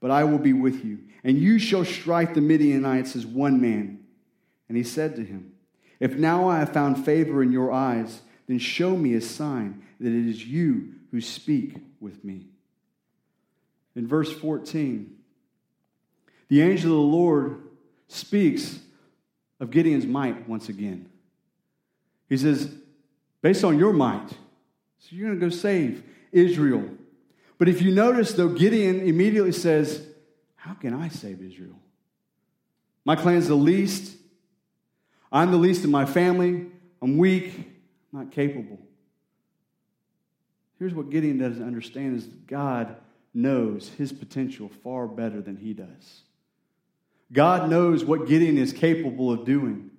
But 0.00 0.10
I 0.12 0.24
will 0.24 0.38
be 0.38 0.52
with 0.52 0.84
you, 0.84 1.00
and 1.24 1.36
you 1.36 1.58
shall 1.58 1.84
strike 1.84 2.34
the 2.34 2.40
Midianites 2.40 3.16
as 3.16 3.26
one 3.26 3.60
man. 3.60 4.04
And 4.68 4.76
he 4.76 4.84
said 4.84 5.16
to 5.16 5.24
him, 5.24 5.52
If 6.00 6.16
now 6.16 6.48
I 6.48 6.58
have 6.58 6.72
found 6.72 7.04
favor 7.04 7.42
in 7.42 7.52
your 7.52 7.72
eyes, 7.72 8.20
then 8.46 8.58
show 8.58 8.96
me 8.96 9.14
a 9.14 9.20
sign 9.20 9.82
that 10.00 10.08
it 10.08 10.28
is 10.28 10.44
you 10.44 10.94
who 11.10 11.20
speak 11.20 11.76
with 12.00 12.22
me. 12.24 12.46
In 13.94 14.06
verse 14.06 14.32
14, 14.32 15.16
the 16.48 16.62
angel 16.62 16.90
of 16.90 16.96
the 16.96 17.16
Lord 17.16 17.62
speaks 18.08 18.78
of 19.58 19.70
Gideon's 19.70 20.06
might 20.06 20.48
once 20.48 20.68
again. 20.68 21.08
He 22.28 22.36
says, 22.36 22.72
based 23.40 23.64
on 23.64 23.78
your 23.78 23.92
might, 23.92 24.28
so 24.98 25.08
you're 25.10 25.28
going 25.28 25.40
to 25.40 25.46
go 25.46 25.50
save 25.50 26.02
Israel. 26.32 26.88
But 27.58 27.68
if 27.68 27.80
you 27.80 27.94
notice, 27.94 28.32
though, 28.32 28.50
Gideon 28.50 29.00
immediately 29.00 29.52
says, 29.52 30.06
How 30.56 30.74
can 30.74 30.92
I 30.92 31.08
save 31.08 31.40
Israel? 31.40 31.78
My 33.04 33.16
clan's 33.16 33.48
the 33.48 33.54
least. 33.54 34.16
I'm 35.36 35.50
the 35.50 35.58
least 35.58 35.84
in 35.84 35.90
my 35.90 36.06
family. 36.06 36.64
I'm 37.02 37.18
weak. 37.18 37.52
Not 38.10 38.32
capable. 38.32 38.78
Here's 40.78 40.94
what 40.94 41.10
Gideon 41.10 41.36
doesn't 41.36 41.62
understand 41.62 42.16
is 42.16 42.24
God 42.24 42.96
knows 43.34 43.90
his 43.98 44.14
potential 44.14 44.70
far 44.82 45.06
better 45.06 45.42
than 45.42 45.56
he 45.58 45.74
does. 45.74 46.22
God 47.30 47.68
knows 47.68 48.02
what 48.02 48.26
Gideon 48.26 48.56
is 48.56 48.72
capable 48.72 49.30
of 49.30 49.44
doing, 49.44 49.90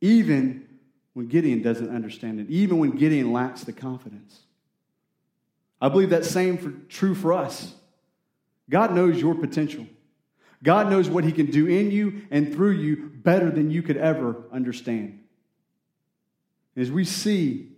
even 0.00 0.68
when 1.14 1.26
Gideon 1.26 1.60
doesn't 1.60 1.92
understand 1.92 2.38
it, 2.38 2.48
even 2.48 2.78
when 2.78 2.92
Gideon 2.92 3.32
lacks 3.32 3.64
the 3.64 3.72
confidence. 3.72 4.42
I 5.80 5.88
believe 5.88 6.10
that 6.10 6.24
same 6.24 6.58
for, 6.58 6.70
true 6.88 7.16
for 7.16 7.32
us. 7.32 7.74
God 8.70 8.94
knows 8.94 9.20
your 9.20 9.34
potential. 9.34 9.86
God 10.62 10.90
knows 10.90 11.08
what 11.08 11.24
he 11.24 11.32
can 11.32 11.46
do 11.46 11.66
in 11.66 11.90
you 11.90 12.22
and 12.30 12.52
through 12.52 12.72
you 12.72 13.10
better 13.14 13.50
than 13.50 13.70
you 13.70 13.82
could 13.82 13.96
ever 13.96 14.44
understand. 14.52 15.20
As 16.76 16.90
we 16.90 17.04
see 17.04 17.70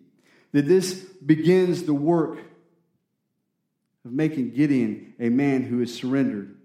that 0.52 0.66
this 0.66 0.94
begins 0.94 1.84
the 1.84 1.94
work 1.94 2.38
of 4.04 4.12
making 4.12 4.54
Gideon 4.54 5.14
a 5.18 5.28
man 5.28 5.62
who 5.62 5.80
is 5.80 5.94
surrendered. 5.94 6.56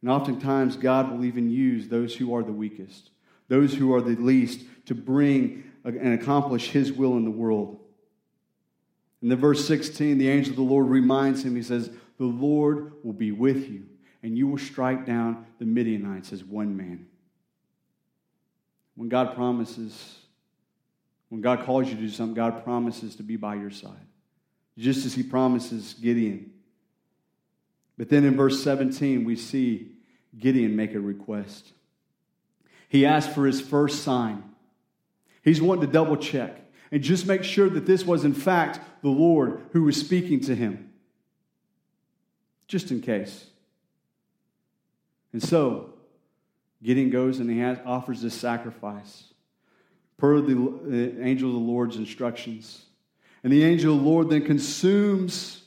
And 0.00 0.10
oftentimes, 0.10 0.76
God 0.76 1.12
will 1.12 1.24
even 1.24 1.48
use 1.48 1.88
those 1.88 2.16
who 2.16 2.34
are 2.34 2.42
the 2.42 2.52
weakest, 2.52 3.10
those 3.48 3.74
who 3.74 3.94
are 3.94 4.00
the 4.00 4.16
least, 4.16 4.64
to 4.86 4.94
bring 4.94 5.70
and 5.84 6.14
accomplish 6.14 6.70
his 6.70 6.92
will 6.92 7.16
in 7.16 7.24
the 7.24 7.30
world. 7.30 7.78
In 9.22 9.28
the 9.28 9.36
verse 9.36 9.66
16, 9.66 10.18
the 10.18 10.28
angel 10.28 10.50
of 10.50 10.56
the 10.56 10.62
Lord 10.62 10.88
reminds 10.88 11.44
him, 11.44 11.54
he 11.54 11.62
says, 11.62 11.90
The 12.18 12.24
Lord 12.24 12.92
will 13.04 13.12
be 13.12 13.30
with 13.30 13.68
you, 13.70 13.86
and 14.22 14.36
you 14.36 14.46
will 14.46 14.58
strike 14.58 15.04
down 15.04 15.46
the 15.58 15.64
Midianites 15.64 16.32
as 16.32 16.44
one 16.44 16.76
man. 16.76 17.06
When 18.94 19.08
God 19.08 19.34
promises, 19.34 20.18
when 21.28 21.40
God 21.40 21.64
calls 21.64 21.88
you 21.88 21.94
to 21.94 22.00
do 22.00 22.08
something, 22.08 22.34
God 22.34 22.62
promises 22.62 23.16
to 23.16 23.22
be 23.22 23.36
by 23.36 23.56
your 23.56 23.70
side, 23.70 24.06
just 24.78 25.04
as 25.06 25.14
he 25.14 25.22
promises 25.22 25.94
Gideon. 25.94 26.52
But 27.98 28.08
then 28.08 28.24
in 28.24 28.36
verse 28.36 28.62
17, 28.62 29.24
we 29.24 29.36
see 29.36 29.92
Gideon 30.38 30.76
make 30.76 30.94
a 30.94 31.00
request. 31.00 31.72
He 32.88 33.06
asked 33.06 33.30
for 33.30 33.46
his 33.46 33.60
first 33.60 34.02
sign. 34.02 34.42
He's 35.42 35.60
wanting 35.60 35.86
to 35.86 35.92
double 35.92 36.16
check 36.16 36.60
and 36.90 37.02
just 37.02 37.26
make 37.26 37.42
sure 37.42 37.68
that 37.70 37.86
this 37.86 38.04
was, 38.04 38.24
in 38.24 38.34
fact, 38.34 38.80
the 39.02 39.08
Lord 39.08 39.60
who 39.72 39.84
was 39.84 39.98
speaking 39.98 40.40
to 40.40 40.54
him. 40.54 40.92
Just 42.68 42.90
in 42.90 43.00
case. 43.00 43.46
And 45.32 45.42
so, 45.42 45.94
Gideon 46.82 47.10
goes 47.10 47.38
and 47.38 47.50
he 47.50 47.58
has, 47.60 47.78
offers 47.84 48.22
this 48.22 48.34
sacrifice 48.34 49.24
per 50.18 50.40
the, 50.40 51.16
angel 51.20 51.48
of 51.48 51.54
the 51.54 51.60
Lord's 51.60 51.96
instructions. 51.96 52.84
And 53.42 53.52
the 53.52 53.64
angel 53.64 53.94
of 53.96 54.02
the 54.02 54.08
Lord 54.08 54.30
then 54.30 54.44
consumes 54.44 55.62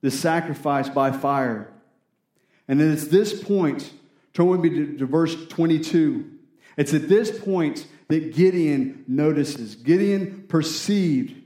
the 0.00 0.10
sacrifice 0.10 0.88
by 0.88 1.12
fire. 1.12 1.70
And 2.66 2.80
then 2.80 2.90
it's 2.90 3.08
this 3.08 3.42
point, 3.42 3.92
turn 4.32 4.46
with 4.46 4.60
me 4.60 4.70
to, 4.70 4.98
to 4.98 5.06
verse 5.06 5.36
22. 5.48 6.30
It's 6.76 6.94
at 6.94 7.08
this 7.08 7.36
point 7.38 7.86
that 8.08 8.34
Gideon 8.34 9.04
notices. 9.06 9.76
Gideon 9.76 10.46
perceived 10.48 11.36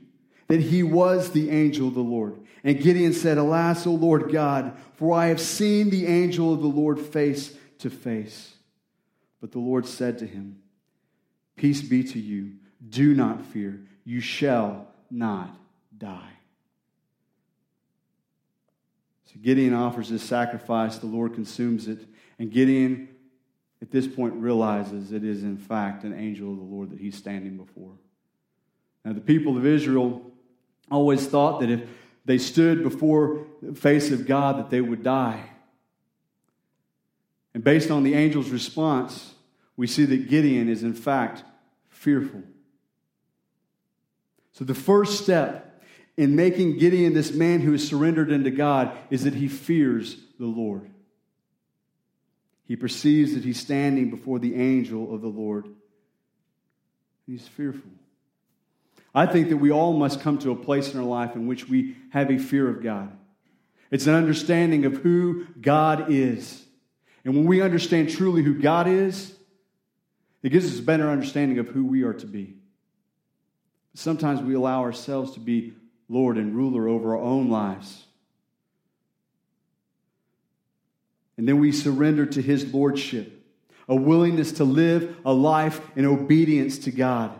that 0.47 0.61
he 0.61 0.83
was 0.83 1.31
the 1.31 1.49
angel 1.49 1.87
of 1.87 1.95
the 1.95 2.01
Lord. 2.01 2.39
And 2.65 2.81
Gideon 2.81 3.13
said, 3.13 3.37
Alas, 3.37 3.85
O 3.85 3.91
Lord 3.91 4.31
God, 4.31 4.75
for 4.95 5.15
I 5.15 5.27
have 5.27 5.39
seen 5.39 5.91
the 5.91 6.07
angel 6.07 6.51
of 6.51 6.61
the 6.61 6.67
Lord 6.67 6.99
face 6.99 7.55
to 7.77 7.91
face. 7.91 8.55
But 9.39 9.51
the 9.51 9.59
Lord 9.59 9.85
said 9.85 10.17
to 10.17 10.25
him, 10.25 10.57
Peace 11.55 11.83
be 11.83 12.03
to 12.03 12.19
you. 12.19 12.53
Do 12.89 13.13
not 13.13 13.45
fear. 13.45 13.81
You 14.03 14.19
shall 14.19 14.87
not 15.11 15.55
die. 15.95 16.33
So 19.27 19.35
Gideon 19.43 19.75
offers 19.75 20.09
this 20.09 20.23
sacrifice. 20.23 20.97
The 20.97 21.05
Lord 21.05 21.35
consumes 21.35 21.87
it. 21.87 22.07
And 22.39 22.51
Gideon 22.51 23.09
at 23.79 23.91
this 23.91 24.07
point 24.07 24.33
realizes 24.33 25.11
it 25.11 25.23
is 25.23 25.43
in 25.43 25.57
fact 25.57 26.03
an 26.03 26.13
angel 26.13 26.51
of 26.51 26.57
the 26.57 26.63
Lord 26.63 26.89
that 26.89 26.99
he's 26.99 27.15
standing 27.15 27.57
before. 27.57 27.93
Now, 29.03 29.13
the 29.13 29.21
people 29.21 29.55
of 29.55 29.67
Israel 29.67 30.31
always 30.89 31.27
thought 31.27 31.59
that 31.59 31.69
if 31.69 31.87
they 32.25 32.37
stood 32.39 32.83
before 32.83 33.45
the 33.61 33.75
face 33.75 34.11
of 34.11 34.25
God, 34.25 34.57
that 34.57 34.69
they 34.69 34.81
would 34.81 35.03
die. 35.03 35.49
And 37.53 37.63
based 37.63 37.91
on 37.91 38.03
the 38.03 38.15
angel's 38.15 38.49
response, 38.49 39.33
we 39.77 39.87
see 39.87 40.05
that 40.05 40.27
Gideon 40.29 40.67
is 40.67 40.83
in 40.83 40.93
fact 40.93 41.43
fearful. 41.87 42.43
So, 44.53 44.65
the 44.65 44.73
first 44.73 45.21
step 45.21 45.83
in 46.17 46.35
making 46.35 46.77
Gideon 46.77 47.13
this 47.13 47.31
man 47.31 47.59
who 47.61 47.73
is 47.73 47.87
surrendered 47.87 48.31
unto 48.31 48.49
God 48.49 48.91
is 49.09 49.23
that 49.25 49.33
he 49.33 49.47
fears 49.47 50.17
the 50.39 50.45
Lord. 50.45 50.89
He 52.67 52.75
perceives 52.75 53.33
that 53.35 53.43
he's 53.43 53.59
standing 53.59 54.09
before 54.09 54.39
the 54.39 54.55
angel 54.55 55.13
of 55.13 55.21
the 55.21 55.27
Lord. 55.27 55.67
He's 57.27 57.47
fearful. 57.47 57.91
I 59.15 59.25
think 59.25 59.47
that 59.47 59.57
we 59.57 59.71
all 59.71 59.93
must 59.93 60.19
come 60.19 60.37
to 60.39 60.51
a 60.51 60.55
place 60.55 60.93
in 60.93 60.99
our 60.99 61.05
life 61.05 61.35
in 61.35 61.47
which 61.47 61.69
we 61.69 61.95
have 62.09 62.29
a 62.29 62.37
fear 62.37 62.69
of 62.69 62.83
God. 62.83 63.17
It's 63.89 64.07
an 64.07 64.13
understanding 64.13 64.83
of 64.83 64.97
who 64.97 65.45
God 65.61 66.11
is. 66.11 66.65
And 67.23 67.33
when 67.33 67.45
we 67.45 67.61
understand 67.61 68.09
truly 68.09 68.43
who 68.43 68.55
God 68.55 68.89
is, 68.89 69.33
it 70.43 70.49
gives 70.49 70.71
us 70.71 70.79
a 70.79 70.83
better 70.83 71.09
understanding 71.09 71.59
of 71.59 71.69
who 71.69 71.85
we 71.85 72.03
are 72.03 72.13
to 72.13 72.27
be. 72.27 72.57
Sometimes 73.93 74.41
we 74.41 74.53
allow 74.53 74.81
ourselves 74.81 75.31
to 75.31 75.39
be 75.39 75.73
Lord 76.09 76.37
and 76.37 76.53
ruler 76.53 76.89
over 76.89 77.15
our 77.15 77.21
own 77.21 77.49
lives. 77.49 78.05
And 81.37 81.47
then 81.47 81.59
we 81.59 81.71
surrender 81.71 82.25
to 82.25 82.41
His 82.41 82.73
Lordship, 82.73 83.31
a 83.87 83.95
willingness 83.95 84.51
to 84.53 84.65
live 84.65 85.15
a 85.25 85.33
life 85.33 85.79
in 85.95 86.05
obedience 86.05 86.79
to 86.79 86.91
God. 86.91 87.39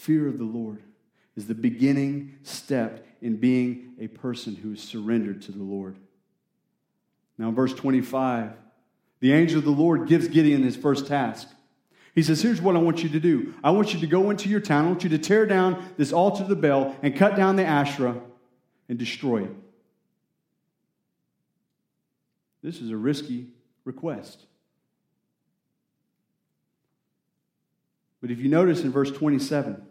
Fear 0.00 0.28
of 0.28 0.38
the 0.38 0.44
Lord 0.44 0.82
is 1.36 1.46
the 1.46 1.54
beginning 1.54 2.38
step 2.42 3.06
in 3.20 3.36
being 3.36 3.92
a 4.00 4.06
person 4.06 4.56
who 4.56 4.72
is 4.72 4.80
surrendered 4.80 5.42
to 5.42 5.52
the 5.52 5.62
Lord. 5.62 5.98
Now, 7.36 7.50
in 7.50 7.54
verse 7.54 7.74
25, 7.74 8.52
the 9.20 9.34
angel 9.34 9.58
of 9.58 9.66
the 9.66 9.70
Lord 9.70 10.08
gives 10.08 10.26
Gideon 10.28 10.62
his 10.62 10.74
first 10.74 11.06
task. 11.06 11.48
He 12.14 12.22
says, 12.22 12.40
Here's 12.40 12.62
what 12.62 12.76
I 12.76 12.78
want 12.78 13.02
you 13.02 13.10
to 13.10 13.20
do. 13.20 13.52
I 13.62 13.72
want 13.72 13.92
you 13.92 14.00
to 14.00 14.06
go 14.06 14.30
into 14.30 14.48
your 14.48 14.60
town. 14.60 14.86
I 14.86 14.88
want 14.88 15.04
you 15.04 15.10
to 15.10 15.18
tear 15.18 15.44
down 15.44 15.86
this 15.98 16.14
altar 16.14 16.44
of 16.44 16.48
the 16.48 16.56
Baal 16.56 16.96
and 17.02 17.14
cut 17.14 17.36
down 17.36 17.56
the 17.56 17.66
Asherah 17.66 18.22
and 18.88 18.98
destroy 18.98 19.44
it. 19.44 19.54
This 22.62 22.80
is 22.80 22.90
a 22.90 22.96
risky 22.96 23.48
request. 23.84 24.46
But 28.22 28.30
if 28.30 28.38
you 28.38 28.48
notice 28.48 28.80
in 28.80 28.92
verse 28.92 29.10
27, 29.10 29.88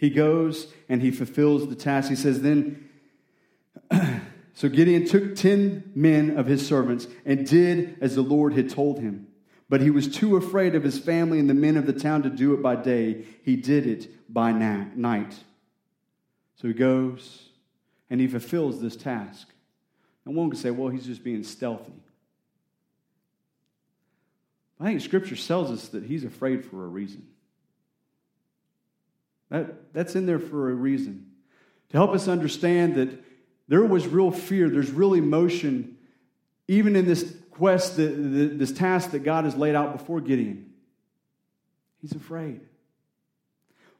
he 0.00 0.08
goes 0.08 0.72
and 0.88 1.02
he 1.02 1.10
fulfills 1.10 1.68
the 1.68 1.74
task. 1.74 2.08
He 2.08 2.16
says, 2.16 2.40
Then, 2.40 2.88
so 4.54 4.70
Gideon 4.70 5.04
took 5.04 5.36
10 5.36 5.92
men 5.94 6.38
of 6.38 6.46
his 6.46 6.66
servants 6.66 7.06
and 7.26 7.46
did 7.46 7.98
as 8.00 8.14
the 8.14 8.22
Lord 8.22 8.54
had 8.54 8.70
told 8.70 8.98
him. 8.98 9.26
But 9.68 9.82
he 9.82 9.90
was 9.90 10.08
too 10.08 10.38
afraid 10.38 10.74
of 10.74 10.82
his 10.82 10.98
family 10.98 11.38
and 11.38 11.50
the 11.50 11.54
men 11.54 11.76
of 11.76 11.84
the 11.84 11.92
town 11.92 12.22
to 12.22 12.30
do 12.30 12.54
it 12.54 12.62
by 12.62 12.76
day. 12.76 13.26
He 13.42 13.56
did 13.56 13.86
it 13.86 14.32
by 14.32 14.52
night. 14.52 15.34
So 16.56 16.66
he 16.66 16.72
goes 16.72 17.50
and 18.08 18.22
he 18.22 18.26
fulfills 18.26 18.80
this 18.80 18.96
task. 18.96 19.48
And 20.24 20.34
one 20.34 20.48
could 20.48 20.58
say, 20.58 20.70
well, 20.70 20.88
he's 20.88 21.04
just 21.04 21.22
being 21.22 21.44
stealthy. 21.44 21.92
I 24.80 24.84
think 24.84 25.02
Scripture 25.02 25.36
tells 25.36 25.70
us 25.70 25.88
that 25.88 26.04
he's 26.04 26.24
afraid 26.24 26.64
for 26.64 26.86
a 26.86 26.88
reason. 26.88 27.26
That, 29.50 29.92
that's 29.92 30.16
in 30.16 30.26
there 30.26 30.38
for 30.38 30.70
a 30.70 30.74
reason. 30.74 31.26
To 31.90 31.96
help 31.96 32.12
us 32.12 32.28
understand 32.28 32.94
that 32.94 33.10
there 33.68 33.84
was 33.84 34.06
real 34.06 34.30
fear, 34.30 34.70
there's 34.70 34.90
real 34.90 35.14
emotion, 35.14 35.96
even 36.68 36.96
in 36.96 37.06
this 37.06 37.36
quest, 37.50 37.96
the, 37.96 38.06
the, 38.06 38.46
this 38.46 38.72
task 38.72 39.10
that 39.10 39.20
God 39.20 39.44
has 39.44 39.56
laid 39.56 39.74
out 39.74 39.96
before 39.96 40.20
Gideon. 40.20 40.72
He's 42.00 42.12
afraid. 42.12 42.60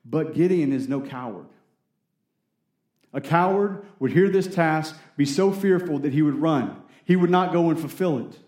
But 0.05 0.35
Gideon 0.35 0.73
is 0.73 0.89
no 0.89 1.01
coward. 1.01 1.47
A 3.13 3.21
coward 3.21 3.85
would 3.99 4.13
hear 4.13 4.31
this 4.31 4.47
task, 4.47 4.97
be 5.17 5.27
so 5.27 5.51
fearful 5.51 5.99
that 5.99 6.13
he 6.13 6.23
would 6.23 6.37
run. 6.37 6.81
He 7.05 7.17
would 7.17 7.31
not 7.31 7.53
go 7.53 7.71
and 7.71 7.79
fulfill 7.79 8.19
it. 8.19 8.39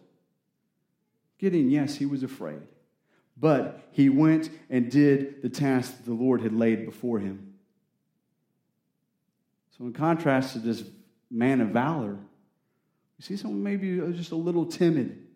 Gideon, 1.39 1.69
yes, 1.71 1.97
he 1.97 2.07
was 2.07 2.23
afraid. 2.23 2.63
But 3.43 3.89
he 3.91 4.09
went 4.09 4.51
and 4.71 4.89
did 4.89 5.43
the 5.43 5.49
task 5.49 5.97
that 5.97 6.05
the 6.05 6.15
Lord 6.15 6.43
had 6.43 6.55
laid 6.55 6.87
before 6.87 7.19
him. 7.19 7.55
So, 9.77 9.85
in 9.85 9.93
contrast 9.93 10.53
to 10.53 10.61
this 10.61 10.85
man 11.29 11.61
of 11.61 11.71
valor, 11.71 12.13
you 12.13 13.23
see 13.23 13.37
someone 13.37 13.65
maybe 13.65 13.97
just 14.13 14.31
a 14.31 14.37
little 14.37 14.65
timid. 14.65 15.27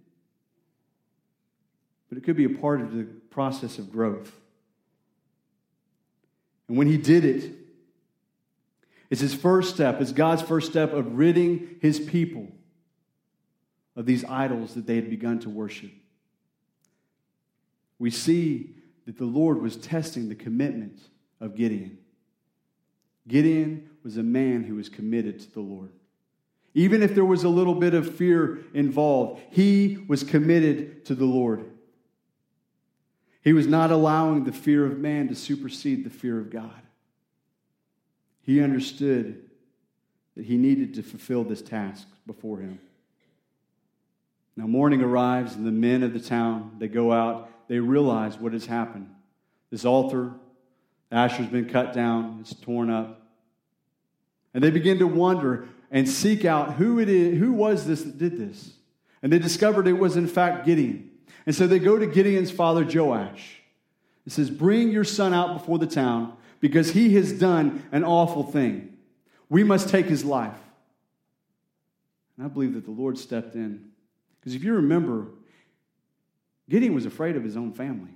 But 2.08 2.18
it 2.18 2.22
could 2.22 2.36
be 2.36 2.44
a 2.44 2.50
part 2.50 2.80
of 2.80 2.94
the 2.94 3.02
process 3.02 3.76
of 3.76 3.90
growth. 3.90 4.32
And 6.68 6.76
when 6.76 6.86
he 6.86 6.98
did 6.98 7.24
it, 7.24 7.52
it's 9.10 9.20
his 9.20 9.34
first 9.34 9.74
step, 9.74 10.00
it's 10.00 10.12
God's 10.12 10.42
first 10.42 10.70
step 10.70 10.92
of 10.92 11.18
ridding 11.18 11.78
his 11.80 11.98
people 11.98 12.46
of 13.96 14.06
these 14.06 14.24
idols 14.24 14.74
that 14.74 14.86
they 14.86 14.94
had 14.94 15.10
begun 15.10 15.40
to 15.40 15.50
worship. 15.50 15.90
We 17.98 18.10
see 18.10 18.74
that 19.06 19.18
the 19.18 19.24
Lord 19.24 19.60
was 19.60 19.76
testing 19.76 20.28
the 20.28 20.34
commitment 20.34 21.00
of 21.40 21.54
Gideon. 21.54 21.98
Gideon 23.28 23.90
was 24.02 24.16
a 24.16 24.22
man 24.22 24.64
who 24.64 24.76
was 24.76 24.88
committed 24.88 25.40
to 25.40 25.52
the 25.52 25.60
Lord. 25.60 25.90
Even 26.74 27.02
if 27.02 27.14
there 27.14 27.24
was 27.24 27.44
a 27.44 27.48
little 27.48 27.74
bit 27.74 27.94
of 27.94 28.16
fear 28.16 28.58
involved, 28.74 29.40
he 29.50 30.04
was 30.08 30.22
committed 30.22 31.04
to 31.06 31.14
the 31.14 31.24
Lord. 31.24 31.64
He 33.42 33.52
was 33.52 33.66
not 33.66 33.90
allowing 33.90 34.44
the 34.44 34.52
fear 34.52 34.84
of 34.84 34.98
man 34.98 35.28
to 35.28 35.34
supersede 35.34 36.04
the 36.04 36.10
fear 36.10 36.38
of 36.38 36.50
God. 36.50 36.82
He 38.42 38.60
understood 38.60 39.42
that 40.36 40.44
he 40.44 40.56
needed 40.56 40.94
to 40.94 41.02
fulfill 41.02 41.44
this 41.44 41.62
task 41.62 42.06
before 42.26 42.58
him. 42.58 42.78
Now, 44.56 44.66
morning 44.66 45.02
arrives, 45.02 45.54
and 45.54 45.66
the 45.66 45.72
men 45.72 46.02
of 46.02 46.12
the 46.12 46.20
town, 46.20 46.76
they 46.78 46.88
go 46.88 47.12
out, 47.12 47.50
they 47.68 47.78
realize 47.78 48.38
what 48.38 48.52
has 48.52 48.66
happened. 48.66 49.10
This 49.70 49.84
altar, 49.84 50.32
Asher's 51.10 51.46
been 51.46 51.68
cut 51.68 51.92
down, 51.92 52.38
it's 52.40 52.54
torn 52.54 52.90
up. 52.90 53.22
And 54.54 54.62
they 54.62 54.70
begin 54.70 54.98
to 54.98 55.06
wonder 55.06 55.68
and 55.90 56.08
seek 56.08 56.44
out 56.44 56.74
who 56.74 56.98
it 56.98 57.08
is, 57.08 57.38
who 57.38 57.52
was 57.52 57.86
this 57.86 58.02
that 58.02 58.18
did 58.18 58.38
this? 58.38 58.72
And 59.22 59.32
they 59.32 59.38
discovered 59.38 59.86
it 59.86 59.92
was 59.92 60.16
in 60.16 60.26
fact 60.26 60.66
Gideon. 60.66 61.10
And 61.46 61.54
so 61.54 61.66
they 61.66 61.78
go 61.78 61.98
to 61.98 62.06
Gideon's 62.06 62.50
father 62.50 62.84
Joash. 62.84 63.60
It 64.26 64.32
says, 64.32 64.50
Bring 64.50 64.90
your 64.90 65.04
son 65.04 65.32
out 65.32 65.54
before 65.54 65.78
the 65.78 65.86
town 65.86 66.36
because 66.60 66.90
he 66.90 67.14
has 67.14 67.32
done 67.32 67.84
an 67.92 68.04
awful 68.04 68.42
thing. 68.42 68.96
We 69.48 69.62
must 69.62 69.88
take 69.88 70.06
his 70.06 70.24
life. 70.24 70.56
And 72.36 72.44
I 72.44 72.48
believe 72.48 72.74
that 72.74 72.84
the 72.84 72.90
Lord 72.90 73.18
stepped 73.18 73.54
in. 73.54 73.90
Because 74.40 74.54
if 74.54 74.64
you 74.64 74.74
remember, 74.74 75.28
Gideon 76.68 76.94
was 76.94 77.06
afraid 77.06 77.36
of 77.36 77.44
his 77.44 77.56
own 77.56 77.72
family. 77.72 78.10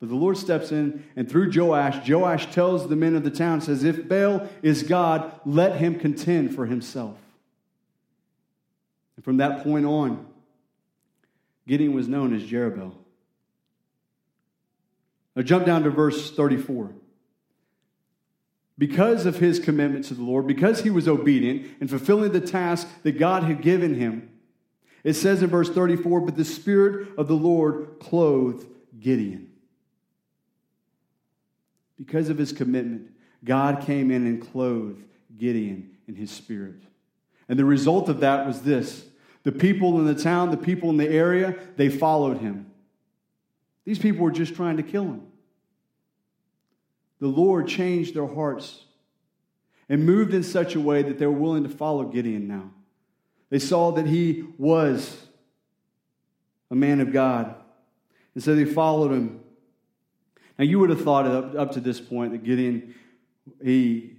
But 0.00 0.08
the 0.08 0.16
Lord 0.16 0.36
steps 0.36 0.72
in, 0.72 1.04
and 1.14 1.30
through 1.30 1.52
Joash, 1.54 2.08
Joash 2.08 2.52
tells 2.52 2.88
the 2.88 2.96
men 2.96 3.14
of 3.14 3.22
the 3.22 3.30
town, 3.30 3.60
says, 3.60 3.84
If 3.84 4.08
Baal 4.08 4.48
is 4.60 4.82
God, 4.82 5.32
let 5.44 5.76
him 5.76 5.98
contend 5.98 6.54
for 6.54 6.66
himself. 6.66 7.16
And 9.16 9.24
from 9.24 9.36
that 9.36 9.62
point 9.62 9.86
on, 9.86 10.26
Gideon 11.68 11.94
was 11.94 12.08
known 12.08 12.34
as 12.34 12.42
Jerubbaal. 12.42 12.94
Now 15.36 15.42
jump 15.42 15.66
down 15.66 15.84
to 15.84 15.90
verse 15.90 16.32
34. 16.32 16.90
Because 18.76 19.26
of 19.26 19.36
his 19.36 19.60
commitment 19.60 20.06
to 20.06 20.14
the 20.14 20.22
Lord, 20.24 20.46
because 20.48 20.80
he 20.80 20.90
was 20.90 21.06
obedient 21.06 21.68
and 21.80 21.88
fulfilling 21.88 22.32
the 22.32 22.40
task 22.40 22.88
that 23.04 23.18
God 23.18 23.44
had 23.44 23.62
given 23.62 23.94
him, 23.94 24.31
it 25.04 25.14
says 25.14 25.42
in 25.42 25.50
verse 25.50 25.68
34 25.68 26.20
But 26.20 26.36
the 26.36 26.44
Spirit 26.44 27.08
of 27.18 27.28
the 27.28 27.34
Lord 27.34 27.96
clothed 28.00 28.66
Gideon. 28.98 29.50
Because 31.98 32.28
of 32.28 32.38
his 32.38 32.52
commitment, 32.52 33.10
God 33.44 33.82
came 33.82 34.10
in 34.10 34.26
and 34.26 34.50
clothed 34.52 35.02
Gideon 35.36 35.90
in 36.06 36.14
his 36.14 36.30
spirit. 36.30 36.82
And 37.48 37.58
the 37.58 37.64
result 37.64 38.08
of 38.08 38.20
that 38.20 38.46
was 38.46 38.62
this 38.62 39.04
the 39.42 39.52
people 39.52 39.98
in 39.98 40.06
the 40.06 40.20
town, 40.20 40.50
the 40.50 40.56
people 40.56 40.90
in 40.90 40.96
the 40.96 41.08
area, 41.08 41.56
they 41.76 41.88
followed 41.88 42.38
him. 42.38 42.70
These 43.84 43.98
people 43.98 44.22
were 44.22 44.30
just 44.30 44.54
trying 44.54 44.76
to 44.76 44.82
kill 44.82 45.04
him. 45.04 45.22
The 47.18 47.26
Lord 47.28 47.66
changed 47.66 48.14
their 48.14 48.26
hearts 48.26 48.84
and 49.88 50.06
moved 50.06 50.32
in 50.34 50.42
such 50.42 50.74
a 50.74 50.80
way 50.80 51.02
that 51.02 51.18
they 51.18 51.26
were 51.26 51.32
willing 51.32 51.64
to 51.64 51.68
follow 51.68 52.04
Gideon 52.04 52.46
now. 52.46 52.70
They 53.52 53.60
saw 53.60 53.92
that 53.92 54.06
he 54.06 54.44
was 54.58 55.24
a 56.72 56.74
man 56.74 57.00
of 57.00 57.12
God. 57.12 57.54
And 58.34 58.42
so 58.42 58.56
they 58.56 58.64
followed 58.64 59.12
him. 59.12 59.40
Now, 60.58 60.64
you 60.64 60.80
would 60.80 60.90
have 60.90 61.02
thought 61.02 61.26
up, 61.26 61.54
up 61.54 61.72
to 61.72 61.80
this 61.80 62.00
point 62.00 62.32
that 62.32 62.42
Gideon, 62.42 62.96
he 63.62 64.16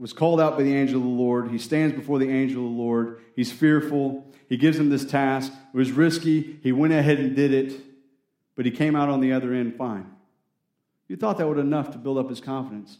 was 0.00 0.12
called 0.12 0.40
out 0.40 0.56
by 0.56 0.64
the 0.64 0.74
angel 0.74 0.96
of 0.96 1.04
the 1.04 1.08
Lord. 1.08 1.52
He 1.52 1.58
stands 1.58 1.94
before 1.94 2.18
the 2.18 2.28
angel 2.28 2.66
of 2.66 2.72
the 2.72 2.78
Lord. 2.82 3.22
He's 3.36 3.52
fearful. 3.52 4.26
He 4.48 4.56
gives 4.56 4.76
him 4.76 4.90
this 4.90 5.04
task. 5.04 5.52
It 5.72 5.76
was 5.76 5.92
risky. 5.92 6.58
He 6.64 6.72
went 6.72 6.92
ahead 6.92 7.20
and 7.20 7.36
did 7.36 7.54
it 7.54 7.80
but 8.56 8.66
he 8.66 8.70
came 8.70 8.94
out 8.94 9.08
on 9.08 9.20
the 9.20 9.32
other 9.32 9.52
end 9.52 9.76
fine. 9.76 10.06
You 11.08 11.16
thought 11.16 11.38
that 11.38 11.48
would 11.48 11.58
enough 11.58 11.90
to 11.92 11.98
build 11.98 12.18
up 12.18 12.28
his 12.28 12.40
confidence. 12.40 12.98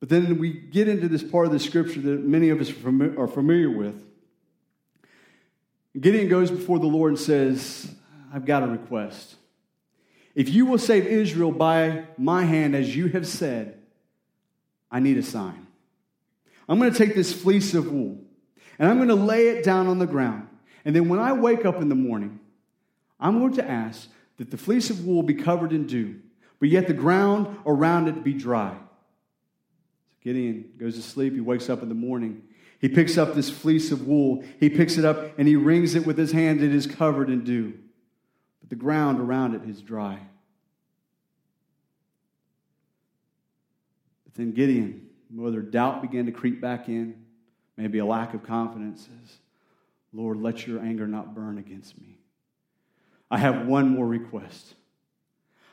But 0.00 0.08
then 0.08 0.38
we 0.38 0.52
get 0.52 0.88
into 0.88 1.08
this 1.08 1.22
part 1.22 1.46
of 1.46 1.52
the 1.52 1.58
scripture 1.58 2.00
that 2.00 2.24
many 2.24 2.48
of 2.48 2.60
us 2.60 2.70
are 3.18 3.28
familiar 3.28 3.70
with. 3.70 4.02
Gideon 5.98 6.28
goes 6.28 6.50
before 6.50 6.78
the 6.78 6.86
Lord 6.86 7.12
and 7.12 7.18
says, 7.18 7.92
I've 8.32 8.44
got 8.44 8.62
a 8.62 8.66
request. 8.66 9.36
If 10.34 10.48
you 10.48 10.66
will 10.66 10.78
save 10.78 11.06
Israel 11.06 11.50
by 11.50 12.04
my 12.16 12.44
hand, 12.44 12.76
as 12.76 12.94
you 12.94 13.08
have 13.08 13.26
said, 13.26 13.78
I 14.90 15.00
need 15.00 15.18
a 15.18 15.22
sign. 15.22 15.66
I'm 16.68 16.78
going 16.78 16.92
to 16.92 16.98
take 16.98 17.16
this 17.16 17.32
fleece 17.32 17.74
of 17.74 17.90
wool 17.90 18.18
and 18.78 18.88
I'm 18.88 18.96
going 18.96 19.08
to 19.08 19.14
lay 19.14 19.48
it 19.48 19.64
down 19.64 19.88
on 19.88 19.98
the 19.98 20.06
ground. 20.06 20.46
And 20.84 20.94
then 20.94 21.08
when 21.08 21.18
I 21.18 21.32
wake 21.32 21.64
up 21.64 21.82
in 21.82 21.88
the 21.88 21.94
morning, 21.94 22.38
I'm 23.18 23.40
going 23.40 23.54
to 23.54 23.68
ask 23.68 24.08
that 24.38 24.50
the 24.50 24.56
fleece 24.56 24.88
of 24.88 25.04
wool 25.04 25.22
be 25.22 25.34
covered 25.34 25.72
in 25.72 25.86
dew, 25.86 26.20
but 26.60 26.68
yet 26.68 26.86
the 26.86 26.94
ground 26.94 27.58
around 27.66 28.08
it 28.08 28.24
be 28.24 28.32
dry. 28.32 28.72
So 28.72 30.14
Gideon 30.22 30.70
goes 30.78 30.94
to 30.94 31.02
sleep. 31.02 31.34
He 31.34 31.40
wakes 31.40 31.68
up 31.68 31.82
in 31.82 31.88
the 31.88 31.94
morning. 31.94 32.42
He 32.80 32.88
picks 32.88 33.18
up 33.18 33.34
this 33.34 33.50
fleece 33.50 33.92
of 33.92 34.06
wool. 34.06 34.42
He 34.58 34.70
picks 34.70 34.96
it 34.96 35.04
up 35.04 35.38
and 35.38 35.46
he 35.46 35.54
wrings 35.54 35.94
it 35.94 36.06
with 36.06 36.16
his 36.16 36.32
hand. 36.32 36.62
It 36.62 36.74
is 36.74 36.86
covered 36.86 37.28
in 37.28 37.44
dew, 37.44 37.78
but 38.60 38.70
the 38.70 38.76
ground 38.76 39.20
around 39.20 39.54
it 39.54 39.68
is 39.68 39.82
dry. 39.82 40.18
But 44.24 44.34
then 44.34 44.52
Gideon, 44.52 45.08
whether 45.34 45.60
doubt 45.60 46.00
began 46.00 46.24
to 46.26 46.32
creep 46.32 46.60
back 46.60 46.88
in, 46.88 47.22
maybe 47.76 47.98
a 47.98 48.06
lack 48.06 48.32
of 48.32 48.42
confidence, 48.42 49.02
says, 49.02 49.36
Lord, 50.14 50.38
let 50.38 50.66
your 50.66 50.80
anger 50.80 51.06
not 51.06 51.34
burn 51.34 51.58
against 51.58 52.00
me. 52.00 52.18
I 53.30 53.38
have 53.38 53.66
one 53.66 53.90
more 53.90 54.06
request. 54.06 54.74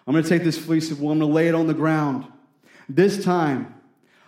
I'm 0.05 0.13
going 0.13 0.23
to 0.23 0.29
take 0.29 0.43
this 0.43 0.57
fleece 0.57 0.91
of 0.91 0.99
wool, 0.99 1.11
I'm 1.11 1.19
going 1.19 1.31
to 1.31 1.35
lay 1.35 1.47
it 1.47 1.55
on 1.55 1.67
the 1.67 1.73
ground. 1.73 2.25
This 2.89 3.23
time, 3.23 3.73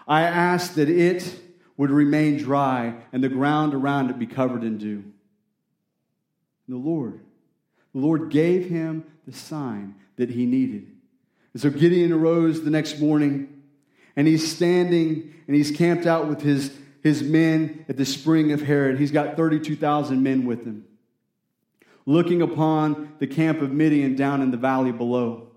I 0.08 0.24
ask 0.24 0.76
that 0.76 0.90
it 0.90 1.40
would 1.80 1.92
remain 1.92 2.36
dry 2.36 2.94
and 3.14 3.24
the 3.24 3.30
ground 3.30 3.74
around 3.74 4.10
it 4.10 4.20
be 4.20 4.28
covered 4.28 4.66
in 4.66 4.78
dew. 4.78 5.02
The 6.68 6.76
Lord, 6.76 7.22
the 7.94 8.02
Lord 8.02 8.30
gave 8.30 8.70
him 8.70 9.06
the 9.26 9.32
sign 9.32 9.96
that 10.18 10.30
he 10.30 10.46
needed. 10.46 10.92
And 11.54 11.62
so 11.62 11.70
Gideon 11.70 12.12
arose 12.12 12.66
the 12.66 12.70
next 12.70 13.00
morning 13.00 13.62
and 14.18 14.28
he's 14.28 14.54
standing 14.54 15.34
and 15.48 15.56
he's 15.56 15.72
camped 15.72 16.06
out 16.06 16.28
with 16.28 16.42
his, 16.42 16.78
his 17.02 17.24
men 17.24 17.86
at 17.88 17.96
the 17.96 18.06
spring 18.06 18.52
of 18.52 18.62
Harod. 18.62 19.00
He's 19.00 19.12
got 19.12 19.38
32,000 19.38 20.22
men 20.22 20.46
with 20.46 20.66
him 20.66 20.84
looking 22.06 22.42
upon 22.42 23.14
the 23.20 23.28
camp 23.28 23.62
of 23.62 23.72
Midian 23.72 24.18
down 24.18 24.42
in 24.42 24.52
the 24.52 24.58
valley 24.58 24.92
below. 24.92 25.48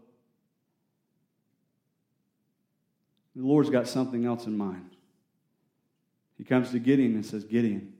The 3.34 3.42
Lord's 3.42 3.70
got 3.70 3.88
something 3.88 4.24
else 4.24 4.46
in 4.46 4.56
mind. 4.56 4.91
He 6.42 6.44
comes 6.44 6.72
to 6.72 6.80
Gideon 6.80 7.14
and 7.14 7.24
says, 7.24 7.44
Gideon, 7.44 7.92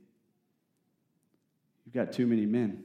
you've 1.87 1.95
got 1.95 2.13
too 2.13 2.27
many 2.27 2.45
men. 2.45 2.83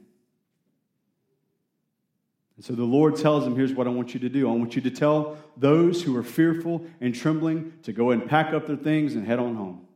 And 2.54 2.64
so 2.64 2.74
the 2.74 2.84
Lord 2.84 3.16
tells 3.16 3.44
him, 3.44 3.56
Here's 3.56 3.72
what 3.72 3.88
I 3.88 3.90
want 3.90 4.14
you 4.14 4.20
to 4.20 4.28
do. 4.28 4.48
I 4.48 4.52
want 4.52 4.76
you 4.76 4.82
to 4.82 4.90
tell 4.92 5.36
those 5.56 6.00
who 6.00 6.16
are 6.16 6.22
fearful 6.22 6.86
and 7.00 7.12
trembling 7.12 7.72
to 7.82 7.92
go 7.92 8.12
and 8.12 8.24
pack 8.24 8.54
up 8.54 8.68
their 8.68 8.76
things 8.76 9.16
and 9.16 9.26
head 9.26 9.40
on 9.40 9.56
home. 9.56 9.88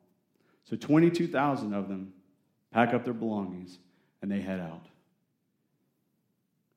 So 0.65 0.75
22,000 0.75 1.73
of 1.73 1.87
them 1.87 2.13
pack 2.73 2.93
up 2.93 3.05
their 3.05 3.15
belongings 3.15 3.79
and 4.21 4.29
they 4.33 4.41
head 4.41 4.59
out 4.59 4.89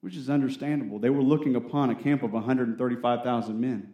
which 0.02 0.16
is 0.16 0.30
understandable. 0.30 1.00
They 1.00 1.10
were 1.10 1.24
looking 1.24 1.56
upon 1.56 1.90
a 1.90 1.96
camp 1.96 2.22
of 2.22 2.32
135,000 2.32 3.60
men. 3.60 3.92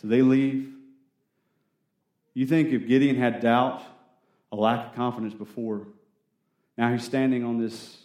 So 0.00 0.06
they 0.06 0.22
leave. 0.22 0.72
You 2.34 2.46
think 2.46 2.68
if 2.68 2.86
Gideon 2.86 3.16
had 3.16 3.40
doubt, 3.40 3.82
a 4.56 4.60
lack 4.60 4.86
of 4.86 4.94
confidence 4.94 5.34
before, 5.34 5.86
now 6.78 6.92
he's 6.92 7.04
standing 7.04 7.44
on 7.44 7.58
this 7.60 7.96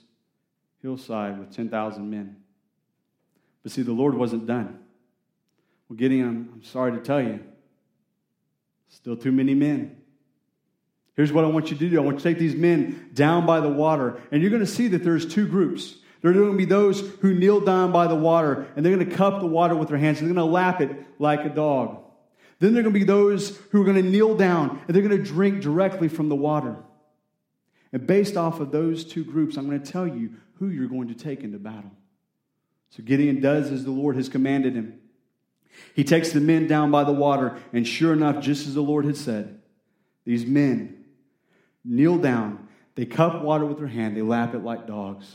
hillside 0.81 1.39
with 1.39 1.55
10,000 1.55 2.09
men. 2.09 2.37
But 3.63 3.71
see, 3.71 3.81
the 3.81 3.91
Lord 3.91 4.15
wasn't 4.15 4.47
done. 4.47 4.79
Well, 5.87 5.97
Gideon, 5.97 6.49
I'm 6.53 6.63
sorry 6.63 6.93
to 6.93 6.99
tell 6.99 7.21
you, 7.21 7.39
still 8.89 9.15
too 9.15 9.31
many 9.31 9.53
men. 9.53 9.97
Here's 11.15 11.31
what 11.31 11.43
I 11.43 11.47
want 11.47 11.69
you 11.69 11.77
to 11.77 11.89
do 11.89 11.97
I 11.97 12.01
want 12.01 12.15
you 12.15 12.23
to 12.23 12.29
take 12.29 12.39
these 12.39 12.55
men 12.55 13.11
down 13.13 13.45
by 13.45 13.59
the 13.59 13.69
water, 13.69 14.19
and 14.31 14.41
you're 14.41 14.49
going 14.49 14.65
to 14.65 14.71
see 14.71 14.87
that 14.89 15.03
there's 15.03 15.25
two 15.25 15.47
groups. 15.47 15.95
There 16.21 16.31
are 16.31 16.33
going 16.33 16.51
to 16.51 16.57
be 16.57 16.65
those 16.65 17.01
who 17.21 17.33
kneel 17.33 17.61
down 17.61 17.91
by 17.91 18.07
the 18.07 18.15
water 18.15 18.67
and 18.75 18.85
they're 18.85 18.95
going 18.95 19.09
to 19.09 19.15
cup 19.15 19.39
the 19.39 19.47
water 19.47 19.75
with 19.75 19.89
their 19.89 19.97
hands. 19.97 20.19
They're 20.19 20.27
going 20.27 20.35
to 20.35 20.45
lap 20.45 20.79
it 20.79 20.91
like 21.19 21.45
a 21.45 21.49
dog. 21.49 22.03
Then 22.61 22.73
there 22.73 22.81
are 22.81 22.83
going 22.83 22.93
to 22.93 22.99
be 22.99 23.05
those 23.05 23.57
who 23.71 23.81
are 23.81 23.85
going 23.85 24.01
to 24.01 24.07
kneel 24.07 24.37
down 24.37 24.79
and 24.87 24.95
they're 24.95 25.01
going 25.01 25.17
to 25.17 25.23
drink 25.23 25.63
directly 25.63 26.07
from 26.07 26.29
the 26.29 26.35
water. 26.35 26.75
And 27.91 28.05
based 28.05 28.37
off 28.37 28.59
of 28.59 28.71
those 28.71 29.03
two 29.03 29.23
groups, 29.23 29.57
I'm 29.57 29.65
going 29.65 29.81
to 29.81 29.91
tell 29.91 30.07
you 30.07 30.35
who 30.59 30.69
you're 30.69 30.87
going 30.87 31.07
to 31.07 31.15
take 31.15 31.41
into 31.41 31.57
battle. 31.57 31.89
So 32.91 33.01
Gideon 33.01 33.41
does 33.41 33.71
as 33.71 33.83
the 33.83 33.89
Lord 33.89 34.15
has 34.15 34.29
commanded 34.29 34.75
him. 34.75 34.99
He 35.95 36.03
takes 36.03 36.33
the 36.33 36.39
men 36.39 36.67
down 36.67 36.91
by 36.91 37.03
the 37.03 37.11
water, 37.11 37.57
and 37.73 37.87
sure 37.87 38.13
enough, 38.13 38.43
just 38.43 38.67
as 38.67 38.75
the 38.75 38.81
Lord 38.81 39.05
had 39.05 39.17
said, 39.17 39.59
these 40.23 40.45
men 40.45 41.05
kneel 41.83 42.19
down, 42.19 42.67
they 42.93 43.07
cup 43.07 43.41
water 43.41 43.65
with 43.65 43.79
their 43.79 43.87
hand, 43.87 44.15
they 44.15 44.21
lap 44.21 44.53
it 44.53 44.63
like 44.63 44.85
dogs. 44.85 45.25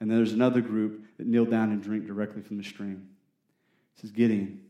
And 0.00 0.10
then 0.10 0.16
there's 0.16 0.32
another 0.32 0.60
group 0.60 1.04
that 1.18 1.28
kneel 1.28 1.44
down 1.44 1.70
and 1.70 1.80
drink 1.80 2.06
directly 2.06 2.42
from 2.42 2.56
the 2.56 2.64
stream. 2.64 3.08
It 3.96 4.00
says, 4.00 4.10
Gideon, 4.10 4.62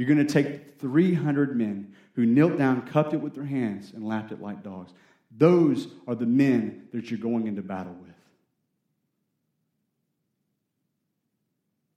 you're 0.00 0.08
going 0.08 0.26
to 0.26 0.32
take 0.32 0.78
300 0.78 1.54
men 1.54 1.94
who 2.14 2.24
knelt 2.24 2.56
down, 2.56 2.88
cupped 2.88 3.12
it 3.12 3.20
with 3.20 3.34
their 3.34 3.44
hands, 3.44 3.92
and 3.92 4.02
lapped 4.02 4.32
it 4.32 4.40
like 4.40 4.62
dogs. 4.62 4.94
Those 5.36 5.88
are 6.08 6.14
the 6.14 6.24
men 6.24 6.88
that 6.94 7.10
you're 7.10 7.20
going 7.20 7.46
into 7.46 7.60
battle 7.60 7.92
with. 7.92 8.14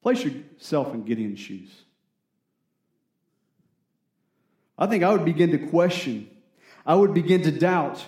Place 0.01 0.21
yourself 0.21 0.93
in 0.93 1.05
Gideon's 1.05 1.39
shoes. 1.39 1.69
I 4.77 4.85
think 4.87 5.05
I 5.05 5.13
would 5.13 5.23
begin 5.23 5.51
to 5.51 5.67
question, 5.69 6.29
I 6.85 6.95
would 6.95 7.13
begin 7.13 7.43
to 7.43 7.51
doubt 7.51 8.03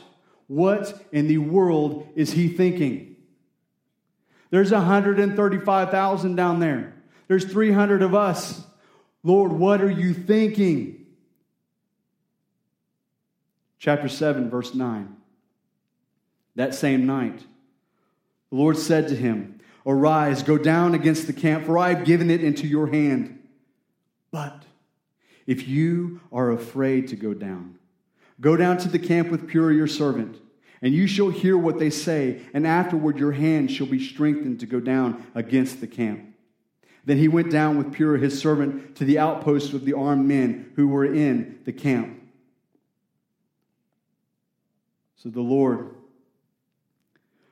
what 0.47 1.05
in 1.13 1.29
the 1.29 1.37
world 1.37 2.09
is 2.17 2.33
he 2.33 2.49
thinking? 2.49 3.15
There's 4.49 4.73
135,000 4.73 6.35
down 6.35 6.59
there. 6.59 6.95
There's 7.29 7.45
300 7.45 8.01
of 8.01 8.13
us. 8.13 8.64
Lord, 9.25 9.51
what 9.51 9.81
are 9.81 9.89
you 9.89 10.13
thinking? 10.13 11.07
Chapter 13.79 14.07
7, 14.07 14.49
verse 14.49 14.73
9. 14.73 15.17
That 16.55 16.75
same 16.75 17.05
night, 17.05 17.39
the 18.51 18.55
Lord 18.55 18.77
said 18.77 19.09
to 19.09 19.15
him, 19.15 19.59
Arise, 19.85 20.43
go 20.43 20.57
down 20.57 20.95
against 20.95 21.27
the 21.27 21.33
camp, 21.33 21.65
for 21.65 21.77
I 21.77 21.93
have 21.93 22.05
given 22.05 22.29
it 22.29 22.43
into 22.43 22.67
your 22.67 22.87
hand. 22.87 23.39
But 24.31 24.63
if 25.45 25.67
you 25.67 26.21
are 26.31 26.51
afraid 26.51 27.07
to 27.09 27.15
go 27.15 27.33
down, 27.33 27.79
go 28.39 28.55
down 28.55 28.77
to 28.77 28.87
the 28.87 28.99
camp 28.99 29.29
with 29.29 29.47
Purah 29.49 29.75
your 29.75 29.87
servant 29.87 30.37
and 30.81 30.93
you 30.93 31.07
shall 31.07 31.29
hear 31.29 31.57
what 31.57 31.79
they 31.79 31.89
say, 31.89 32.41
and 32.53 32.67
afterward 32.67 33.17
your 33.17 33.31
hand 33.31 33.71
shall 33.71 33.87
be 33.87 34.05
strengthened 34.05 34.59
to 34.59 34.67
go 34.67 34.79
down 34.79 35.25
against 35.33 35.81
the 35.81 35.87
camp. 35.87 36.34
Then 37.05 37.17
he 37.17 37.27
went 37.27 37.51
down 37.51 37.77
with 37.77 37.93
Purah 37.93 38.19
his 38.19 38.39
servant 38.39 38.95
to 38.97 39.05
the 39.05 39.19
outpost 39.19 39.73
of 39.73 39.85
the 39.85 39.93
armed 39.93 40.25
men 40.25 40.71
who 40.75 40.87
were 40.87 41.05
in 41.05 41.59
the 41.63 41.71
camp. 41.71 42.19
So 45.17 45.29
the 45.29 45.41
Lord, 45.41 45.95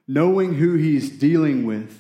knowing 0.08 0.56
who 0.56 0.76
he's 0.76 1.10
dealing 1.10 1.66
with, 1.66 2.00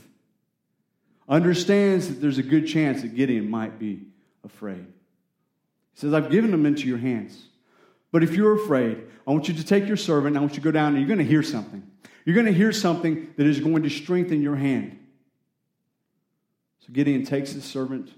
understands 1.29 2.07
that 2.07 2.21
there's 2.21 2.39
a 2.39 2.43
good 2.43 2.67
chance 2.67 3.01
that 3.01 3.15
Gideon 3.15 3.49
might 3.49 3.79
be 3.79 4.07
afraid. 4.43 4.85
He 5.93 5.99
says, 5.99 6.13
I've 6.13 6.31
given 6.31 6.51
them 6.51 6.65
into 6.65 6.87
your 6.87 6.97
hands. 6.97 7.39
But 8.11 8.23
if 8.23 8.33
you're 8.33 8.55
afraid, 8.55 9.01
I 9.27 9.31
want 9.31 9.47
you 9.47 9.53
to 9.53 9.63
take 9.63 9.87
your 9.87 9.97
servant, 9.97 10.37
I 10.37 10.39
want 10.39 10.53
you 10.53 10.59
to 10.59 10.63
go 10.63 10.71
down, 10.71 10.89
and 10.89 10.97
you're 10.97 11.07
going 11.07 11.19
to 11.19 11.25
hear 11.25 11.43
something. 11.43 11.83
You're 12.25 12.35
going 12.35 12.47
to 12.47 12.53
hear 12.53 12.71
something 12.71 13.33
that 13.37 13.45
is 13.45 13.59
going 13.59 13.83
to 13.83 13.89
strengthen 13.89 14.41
your 14.41 14.55
hand. 14.55 14.99
So 16.85 16.93
Gideon 16.93 17.25
takes 17.25 17.51
his 17.51 17.63
servant. 17.63 18.11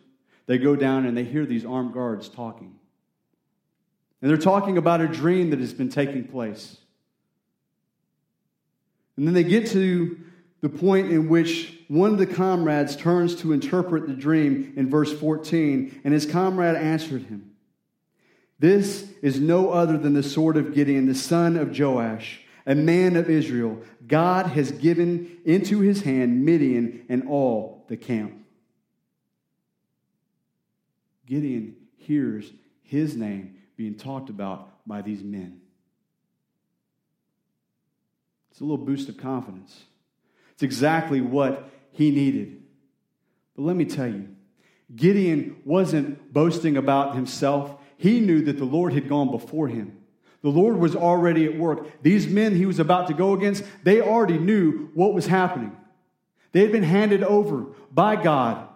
They 0.47 0.57
go 0.57 0.75
down 0.75 1.05
and 1.05 1.15
they 1.15 1.23
hear 1.23 1.45
these 1.45 1.65
armed 1.65 1.93
guards 1.93 2.29
talking. 2.29 2.75
And 4.21 4.29
they're 4.29 4.37
talking 4.37 4.77
about 4.77 5.01
a 5.01 5.07
dream 5.07 5.51
that 5.51 5.59
has 5.59 5.73
been 5.73 5.89
taking 5.89 6.23
place. 6.23 6.77
And 9.17 9.27
then 9.27 9.33
they 9.33 9.43
get 9.43 9.67
to 9.67 10.19
the 10.61 10.69
point 10.69 11.11
in 11.11 11.29
which 11.29 11.77
one 11.87 12.13
of 12.13 12.17
the 12.17 12.25
comrades 12.25 12.95
turns 12.95 13.35
to 13.37 13.53
interpret 13.53 14.07
the 14.07 14.13
dream 14.13 14.73
in 14.75 14.89
verse 14.89 15.13
14, 15.13 16.01
and 16.03 16.13
his 16.13 16.25
comrade 16.25 16.75
answered 16.75 17.23
him. 17.23 17.51
This 18.57 19.11
is 19.21 19.39
no 19.39 19.69
other 19.69 19.97
than 19.97 20.13
the 20.13 20.23
sword 20.23 20.57
of 20.57 20.73
Gideon, 20.73 21.05
the 21.05 21.13
son 21.13 21.55
of 21.55 21.77
Joash, 21.77 22.41
a 22.65 22.73
man 22.73 23.15
of 23.15 23.29
Israel. 23.29 23.81
God 24.07 24.47
has 24.47 24.71
given 24.71 25.37
into 25.45 25.81
his 25.81 26.01
hand 26.01 26.43
Midian 26.43 27.05
and 27.09 27.27
all 27.27 27.85
the 27.87 27.97
camp. 27.97 28.44
Gideon 31.25 31.75
hears 31.97 32.51
his 32.83 33.15
name 33.15 33.55
being 33.75 33.95
talked 33.95 34.29
about 34.29 34.69
by 34.87 35.01
these 35.01 35.23
men. 35.23 35.61
It's 38.51 38.61
a 38.61 38.63
little 38.63 38.85
boost 38.85 39.09
of 39.09 39.17
confidence. 39.17 39.83
It's 40.53 40.63
exactly 40.63 41.19
what 41.19 41.69
he 41.91 42.11
needed. 42.11 42.63
But 43.55 43.63
let 43.63 43.75
me 43.75 43.85
tell 43.85 44.07
you, 44.07 44.29
Gideon 44.95 45.57
wasn't 45.65 46.31
boasting 46.31 46.77
about 46.77 47.15
himself 47.15 47.75
he 47.97 48.19
knew 48.19 48.41
that 48.43 48.57
the 48.57 48.65
Lord 48.65 48.93
had 48.93 49.07
gone 49.07 49.31
before 49.31 49.67
him. 49.67 49.97
The 50.41 50.49
Lord 50.49 50.77
was 50.77 50.95
already 50.95 51.45
at 51.45 51.57
work. 51.57 51.87
These 52.01 52.27
men 52.27 52.55
he 52.55 52.65
was 52.65 52.79
about 52.79 53.07
to 53.07 53.13
go 53.13 53.33
against, 53.33 53.63
they 53.83 54.01
already 54.01 54.37
knew 54.37 54.91
what 54.93 55.13
was 55.13 55.25
happening. 55.25 55.75
They 56.51 56.61
had 56.61 56.71
been 56.71 56.83
handed 56.83 57.23
over 57.23 57.67
by 57.91 58.15
God 58.15 58.67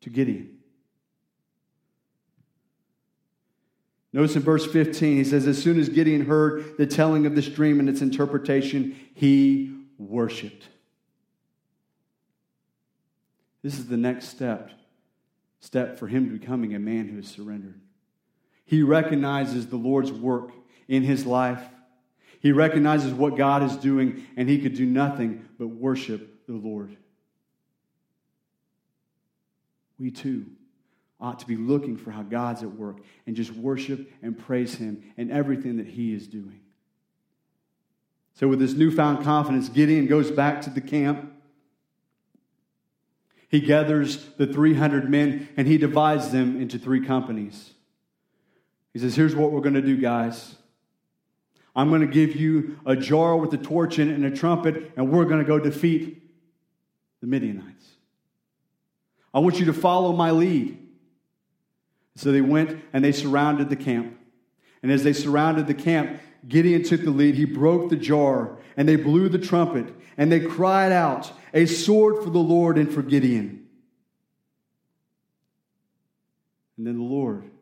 to 0.00 0.10
Gideon. 0.10 0.57
Notice 4.12 4.36
in 4.36 4.42
verse 4.42 4.66
15, 4.66 5.16
he 5.18 5.24
says, 5.24 5.46
As 5.46 5.62
soon 5.62 5.78
as 5.78 5.88
Gideon 5.88 6.24
heard 6.24 6.76
the 6.78 6.86
telling 6.86 7.26
of 7.26 7.34
this 7.34 7.48
dream 7.48 7.78
and 7.78 7.88
its 7.88 8.00
interpretation, 8.00 8.96
he 9.14 9.74
worshiped. 9.98 10.68
This 13.62 13.78
is 13.78 13.88
the 13.88 13.96
next 13.96 14.28
step, 14.28 14.70
step 15.60 15.98
for 15.98 16.06
him 16.06 16.26
to 16.26 16.38
becoming 16.38 16.74
a 16.74 16.78
man 16.78 17.08
who 17.08 17.18
is 17.18 17.28
surrendered. 17.28 17.80
He 18.64 18.82
recognizes 18.82 19.66
the 19.66 19.76
Lord's 19.76 20.12
work 20.12 20.52
in 20.86 21.02
his 21.02 21.26
life. 21.26 21.62
He 22.40 22.52
recognizes 22.52 23.12
what 23.12 23.36
God 23.36 23.62
is 23.62 23.76
doing, 23.76 24.26
and 24.36 24.48
he 24.48 24.60
could 24.60 24.74
do 24.74 24.86
nothing 24.86 25.46
but 25.58 25.68
worship 25.68 26.46
the 26.46 26.54
Lord. 26.54 26.96
We 29.98 30.10
too 30.12 30.46
ought 31.20 31.40
to 31.40 31.46
be 31.46 31.56
looking 31.56 31.96
for 31.96 32.10
how 32.10 32.22
God's 32.22 32.62
at 32.62 32.74
work 32.74 32.98
and 33.26 33.34
just 33.34 33.52
worship 33.52 34.10
and 34.22 34.38
praise 34.38 34.74
Him 34.74 35.02
in 35.16 35.30
everything 35.30 35.78
that 35.78 35.86
He 35.86 36.14
is 36.14 36.26
doing. 36.26 36.60
So, 38.34 38.46
with 38.46 38.60
this 38.60 38.74
newfound 38.74 39.24
confidence, 39.24 39.68
Gideon 39.68 40.06
goes 40.06 40.30
back 40.30 40.62
to 40.62 40.70
the 40.70 40.80
camp. 40.80 41.32
He 43.48 43.60
gathers 43.60 44.24
the 44.36 44.46
300 44.46 45.10
men 45.10 45.48
and 45.56 45.66
he 45.66 45.78
divides 45.78 46.30
them 46.30 46.60
into 46.60 46.78
three 46.78 47.04
companies. 47.04 47.70
He 48.92 49.00
says, 49.00 49.16
Here's 49.16 49.34
what 49.34 49.50
we're 49.50 49.60
going 49.60 49.74
to 49.74 49.82
do, 49.82 49.96
guys. 49.96 50.54
I'm 51.74 51.88
going 51.88 52.00
to 52.00 52.06
give 52.06 52.36
you 52.36 52.78
a 52.84 52.96
jar 52.96 53.36
with 53.36 53.52
a 53.54 53.56
torch 53.56 53.98
in 53.98 54.10
it 54.10 54.14
and 54.14 54.24
a 54.24 54.36
trumpet, 54.36 54.92
and 54.96 55.10
we're 55.10 55.24
going 55.24 55.38
to 55.38 55.44
go 55.44 55.58
defeat 55.58 56.22
the 57.20 57.26
Midianites. 57.26 57.86
I 59.32 59.38
want 59.38 59.60
you 59.60 59.66
to 59.66 59.72
follow 59.72 60.12
my 60.12 60.30
lead. 60.30 60.87
So 62.18 62.32
they 62.32 62.40
went 62.40 62.82
and 62.92 63.04
they 63.04 63.12
surrounded 63.12 63.68
the 63.70 63.76
camp. 63.76 64.18
And 64.82 64.90
as 64.90 65.04
they 65.04 65.12
surrounded 65.12 65.68
the 65.68 65.74
camp, 65.74 66.20
Gideon 66.48 66.82
took 66.82 67.04
the 67.04 67.12
lead. 67.12 67.36
He 67.36 67.44
broke 67.44 67.90
the 67.90 67.96
jar 67.96 68.58
and 68.76 68.88
they 68.88 68.96
blew 68.96 69.28
the 69.28 69.38
trumpet 69.38 69.94
and 70.16 70.30
they 70.30 70.40
cried 70.40 70.90
out, 70.90 71.30
A 71.54 71.66
sword 71.66 72.24
for 72.24 72.30
the 72.30 72.40
Lord 72.40 72.76
and 72.76 72.92
for 72.92 73.02
Gideon. 73.02 73.68
And 76.76 76.88
then 76.88 76.96
the 76.96 77.04
Lord 77.04 77.52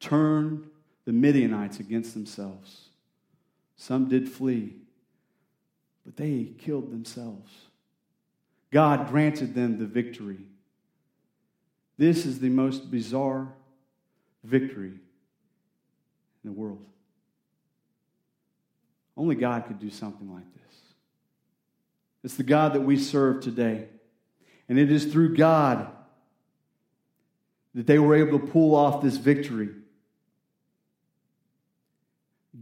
turned 0.00 0.68
the 1.06 1.12
Midianites 1.14 1.80
against 1.80 2.12
themselves. 2.12 2.90
Some 3.76 4.06
did 4.06 4.28
flee, 4.28 4.74
but 6.04 6.18
they 6.18 6.52
killed 6.58 6.92
themselves. 6.92 7.50
God 8.70 9.08
granted 9.08 9.54
them 9.54 9.78
the 9.78 9.86
victory. 9.86 10.40
This 11.96 12.26
is 12.26 12.40
the 12.40 12.50
most 12.50 12.90
bizarre 12.90 13.54
victory 14.44 14.92
in 16.44 16.44
the 16.44 16.52
world. 16.52 16.84
Only 19.16 19.34
God 19.34 19.66
could 19.66 19.78
do 19.80 19.90
something 19.90 20.32
like 20.32 20.44
this. 20.54 20.76
It's 22.22 22.36
the 22.36 22.44
God 22.44 22.74
that 22.74 22.82
we 22.82 22.96
serve 22.96 23.42
today. 23.42 23.88
And 24.68 24.78
it 24.78 24.92
is 24.92 25.06
through 25.06 25.36
God 25.36 25.90
that 27.74 27.86
they 27.86 27.98
were 27.98 28.14
able 28.14 28.38
to 28.38 28.46
pull 28.46 28.74
off 28.74 29.02
this 29.02 29.16
victory. 29.16 29.70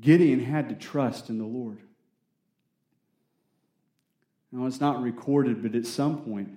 Gideon 0.01 0.41
had 0.41 0.69
to 0.69 0.75
trust 0.75 1.31
in 1.31 1.39
the 1.39 1.45
Lord. 1.45 1.81
Now, 4.53 4.67
it's 4.67 4.81
not 4.81 5.03
recorded, 5.03 5.63
but 5.63 5.75
at 5.75 5.87
some 5.87 6.23
point, 6.23 6.51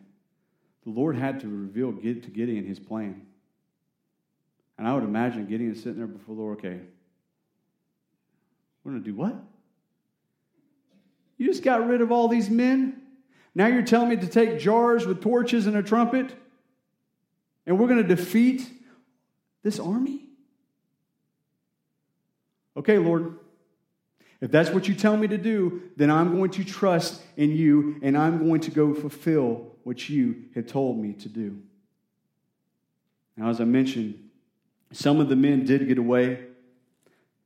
the 0.83 0.91
Lord 0.91 1.15
had 1.15 1.39
to 1.41 1.47
reveal 1.47 1.91
to 1.93 2.29
Gideon 2.29 2.65
his 2.65 2.79
plan. 2.79 3.25
And 4.79 4.87
I 4.87 4.93
would 4.93 5.03
imagine 5.03 5.45
Gideon 5.45 5.75
sitting 5.75 5.97
there 5.97 6.07
before 6.07 6.35
the 6.35 6.41
Lord, 6.41 6.59
okay, 6.59 6.79
we're 8.81 8.93
going 8.93 9.03
to 9.03 9.09
do 9.09 9.13
what? 9.13 9.35
You 11.37 11.47
just 11.47 11.63
got 11.63 11.85
rid 11.85 11.99
of 11.99 12.13
all 12.13 12.29
these 12.29 12.49
men? 12.49 13.01
Now 13.53 13.67
you're 13.67 13.83
telling 13.83 14.07
me 14.07 14.15
to 14.15 14.27
take 14.27 14.57
jars 14.57 15.05
with 15.05 15.21
torches 15.21 15.67
and 15.67 15.75
a 15.75 15.83
trumpet? 15.83 16.33
And 17.65 17.77
we're 17.77 17.89
going 17.89 18.01
to 18.01 18.15
defeat 18.15 18.71
this 19.63 19.81
army? 19.81 20.21
Okay, 22.77 22.97
Lord. 22.97 23.37
If 24.39 24.49
that's 24.49 24.69
what 24.69 24.87
you 24.87 24.95
tell 24.95 25.17
me 25.17 25.27
to 25.27 25.37
do, 25.37 25.81
then 25.97 26.09
I'm 26.09 26.37
going 26.37 26.51
to 26.51 26.63
trust 26.63 27.21
in 27.35 27.51
you 27.51 27.99
and 28.01 28.17
I'm 28.17 28.47
going 28.47 28.61
to 28.61 28.71
go 28.71 28.93
fulfill 28.93 29.75
what 29.83 30.07
you 30.07 30.45
had 30.55 30.69
told 30.69 30.97
me 30.97 31.11
to 31.15 31.27
do. 31.27 31.61
Now, 33.35 33.49
as 33.49 33.59
I 33.59 33.65
mentioned, 33.65 34.28
some 34.91 35.19
of 35.19 35.29
the 35.29 35.35
men 35.35 35.65
did 35.65 35.87
get 35.87 35.97
away. 35.97 36.45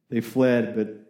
They 0.10 0.22
fled, 0.22 0.76
but 0.76 1.04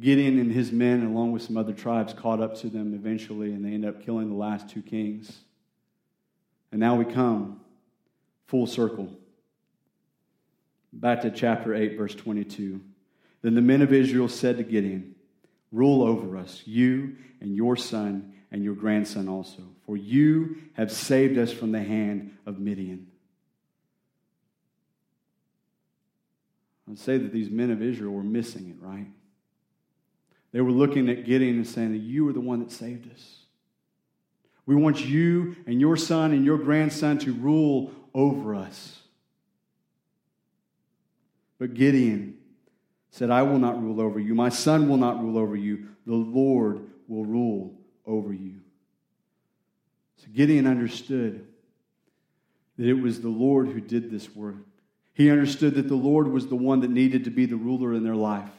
Gideon 0.00 0.38
and 0.38 0.50
his 0.50 0.72
men, 0.72 1.04
along 1.04 1.32
with 1.32 1.42
some 1.42 1.56
other 1.56 1.72
tribes, 1.72 2.12
caught 2.12 2.40
up 2.40 2.56
to 2.58 2.68
them 2.68 2.94
eventually, 2.94 3.52
and 3.52 3.64
they 3.64 3.70
ended 3.70 3.94
up 3.94 4.02
killing 4.02 4.28
the 4.28 4.34
last 4.34 4.68
two 4.68 4.82
kings. 4.82 5.40
And 6.70 6.80
now 6.80 6.96
we 6.96 7.04
come 7.04 7.60
full 8.46 8.66
circle. 8.66 9.10
Back 10.92 11.22
to 11.22 11.30
chapter 11.30 11.74
8, 11.74 11.96
verse 11.96 12.14
22. 12.14 12.80
Then 13.42 13.54
the 13.54 13.60
men 13.60 13.82
of 13.82 13.92
Israel 13.92 14.28
said 14.28 14.56
to 14.58 14.62
Gideon, 14.62 15.14
Rule 15.70 16.02
over 16.02 16.36
us, 16.36 16.62
you 16.66 17.16
and 17.40 17.56
your 17.56 17.76
son 17.76 18.34
and 18.50 18.62
your 18.62 18.74
grandson 18.74 19.28
also, 19.28 19.62
for 19.86 19.96
you 19.96 20.56
have 20.74 20.92
saved 20.92 21.38
us 21.38 21.52
from 21.52 21.72
the 21.72 21.82
hand 21.82 22.36
of 22.44 22.58
Midian. 22.58 23.06
I'd 26.90 26.98
say 26.98 27.16
that 27.18 27.32
these 27.32 27.50
men 27.50 27.70
of 27.70 27.80
Israel 27.80 28.12
were 28.12 28.22
missing 28.22 28.68
it, 28.68 28.84
right? 28.84 29.06
They 30.52 30.60
were 30.60 30.72
looking 30.72 31.08
at 31.08 31.24
Gideon 31.24 31.56
and 31.56 31.66
saying 31.66 31.94
you 31.94 32.28
are 32.28 32.32
the 32.32 32.40
one 32.40 32.60
that 32.60 32.70
saved 32.70 33.10
us. 33.12 33.38
We 34.66 34.74
want 34.74 35.04
you 35.04 35.56
and 35.66 35.80
your 35.80 35.96
son 35.96 36.32
and 36.32 36.44
your 36.44 36.58
grandson 36.58 37.18
to 37.20 37.32
rule 37.32 37.92
over 38.14 38.54
us. 38.54 39.00
But 41.58 41.74
Gideon 41.74 42.38
said, 43.10 43.30
I 43.30 43.42
will 43.42 43.58
not 43.58 43.80
rule 43.80 44.00
over 44.00 44.18
you. 44.18 44.34
My 44.34 44.48
son 44.48 44.88
will 44.88 44.96
not 44.96 45.22
rule 45.22 45.38
over 45.38 45.56
you. 45.56 45.88
The 46.06 46.14
Lord 46.14 46.90
will 47.08 47.24
rule 47.24 47.78
over 48.06 48.32
you. 48.32 48.60
So 50.16 50.26
Gideon 50.32 50.66
understood 50.66 51.46
that 52.76 52.86
it 52.86 52.94
was 52.94 53.20
the 53.20 53.28
Lord 53.28 53.68
who 53.68 53.80
did 53.80 54.10
this 54.10 54.34
work. 54.34 54.56
He 55.14 55.30
understood 55.30 55.74
that 55.74 55.88
the 55.88 55.94
Lord 55.94 56.28
was 56.28 56.46
the 56.46 56.56
one 56.56 56.80
that 56.80 56.90
needed 56.90 57.24
to 57.24 57.30
be 57.30 57.46
the 57.46 57.56
ruler 57.56 57.92
in 57.92 58.04
their 58.04 58.16
life. 58.16 58.50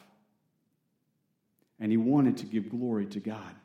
And 1.79 1.91
he 1.91 1.97
wanted 1.97 2.37
to 2.37 2.45
give 2.45 2.69
glory 2.69 3.07
to 3.07 3.19
God. 3.19 3.55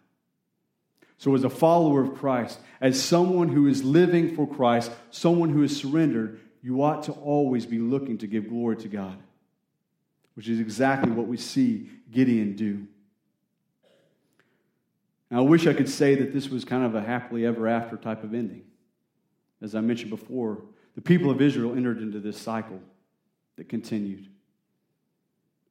So, 1.18 1.34
as 1.34 1.44
a 1.44 1.50
follower 1.50 2.00
of 2.00 2.14
Christ, 2.14 2.60
as 2.80 3.02
someone 3.02 3.48
who 3.48 3.66
is 3.66 3.82
living 3.82 4.36
for 4.36 4.46
Christ, 4.46 4.92
someone 5.10 5.50
who 5.50 5.64
is 5.64 5.76
surrendered, 5.76 6.40
you 6.62 6.82
ought 6.82 7.04
to 7.04 7.12
always 7.12 7.66
be 7.66 7.78
looking 7.78 8.18
to 8.18 8.26
give 8.26 8.48
glory 8.48 8.76
to 8.76 8.88
God, 8.88 9.16
which 10.34 10.48
is 10.48 10.60
exactly 10.60 11.10
what 11.10 11.26
we 11.26 11.36
see 11.36 11.90
Gideon 12.10 12.54
do. 12.54 12.86
Now, 15.30 15.38
I 15.38 15.42
wish 15.42 15.66
I 15.66 15.74
could 15.74 15.88
say 15.88 16.14
that 16.14 16.32
this 16.32 16.48
was 16.48 16.64
kind 16.64 16.84
of 16.84 16.94
a 16.94 17.02
happily 17.02 17.44
ever 17.44 17.68
after 17.68 17.96
type 17.96 18.24
of 18.24 18.32
ending. 18.32 18.62
As 19.60 19.74
I 19.74 19.80
mentioned 19.80 20.10
before, 20.10 20.62
the 20.98 21.02
people 21.02 21.30
of 21.30 21.40
Israel 21.40 21.76
entered 21.76 22.02
into 22.02 22.18
this 22.18 22.36
cycle 22.36 22.80
that 23.54 23.68
continued. 23.68 24.26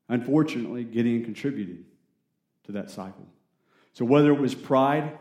Unfortunately, 0.07 0.85
Gideon 0.85 1.25
contributed 1.25 1.83
to 2.63 2.71
that 2.71 2.89
cycle. 2.89 3.27
So, 3.91 4.05
whether 4.05 4.31
it 4.31 4.39
was 4.39 4.55
pride 4.55 5.17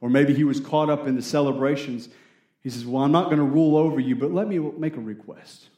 or 0.00 0.08
maybe 0.08 0.32
he 0.32 0.44
was 0.44 0.58
caught 0.58 0.88
up 0.88 1.06
in 1.06 1.16
the 1.16 1.20
celebrations, 1.20 2.08
he 2.62 2.70
says, 2.70 2.86
Well, 2.86 3.02
I'm 3.02 3.12
not 3.12 3.26
going 3.26 3.36
to 3.36 3.44
rule 3.44 3.76
over 3.76 4.00
you, 4.00 4.16
but 4.16 4.32
let 4.32 4.48
me 4.48 4.58
make 4.58 4.96
a 4.96 5.00
request. 5.00 5.68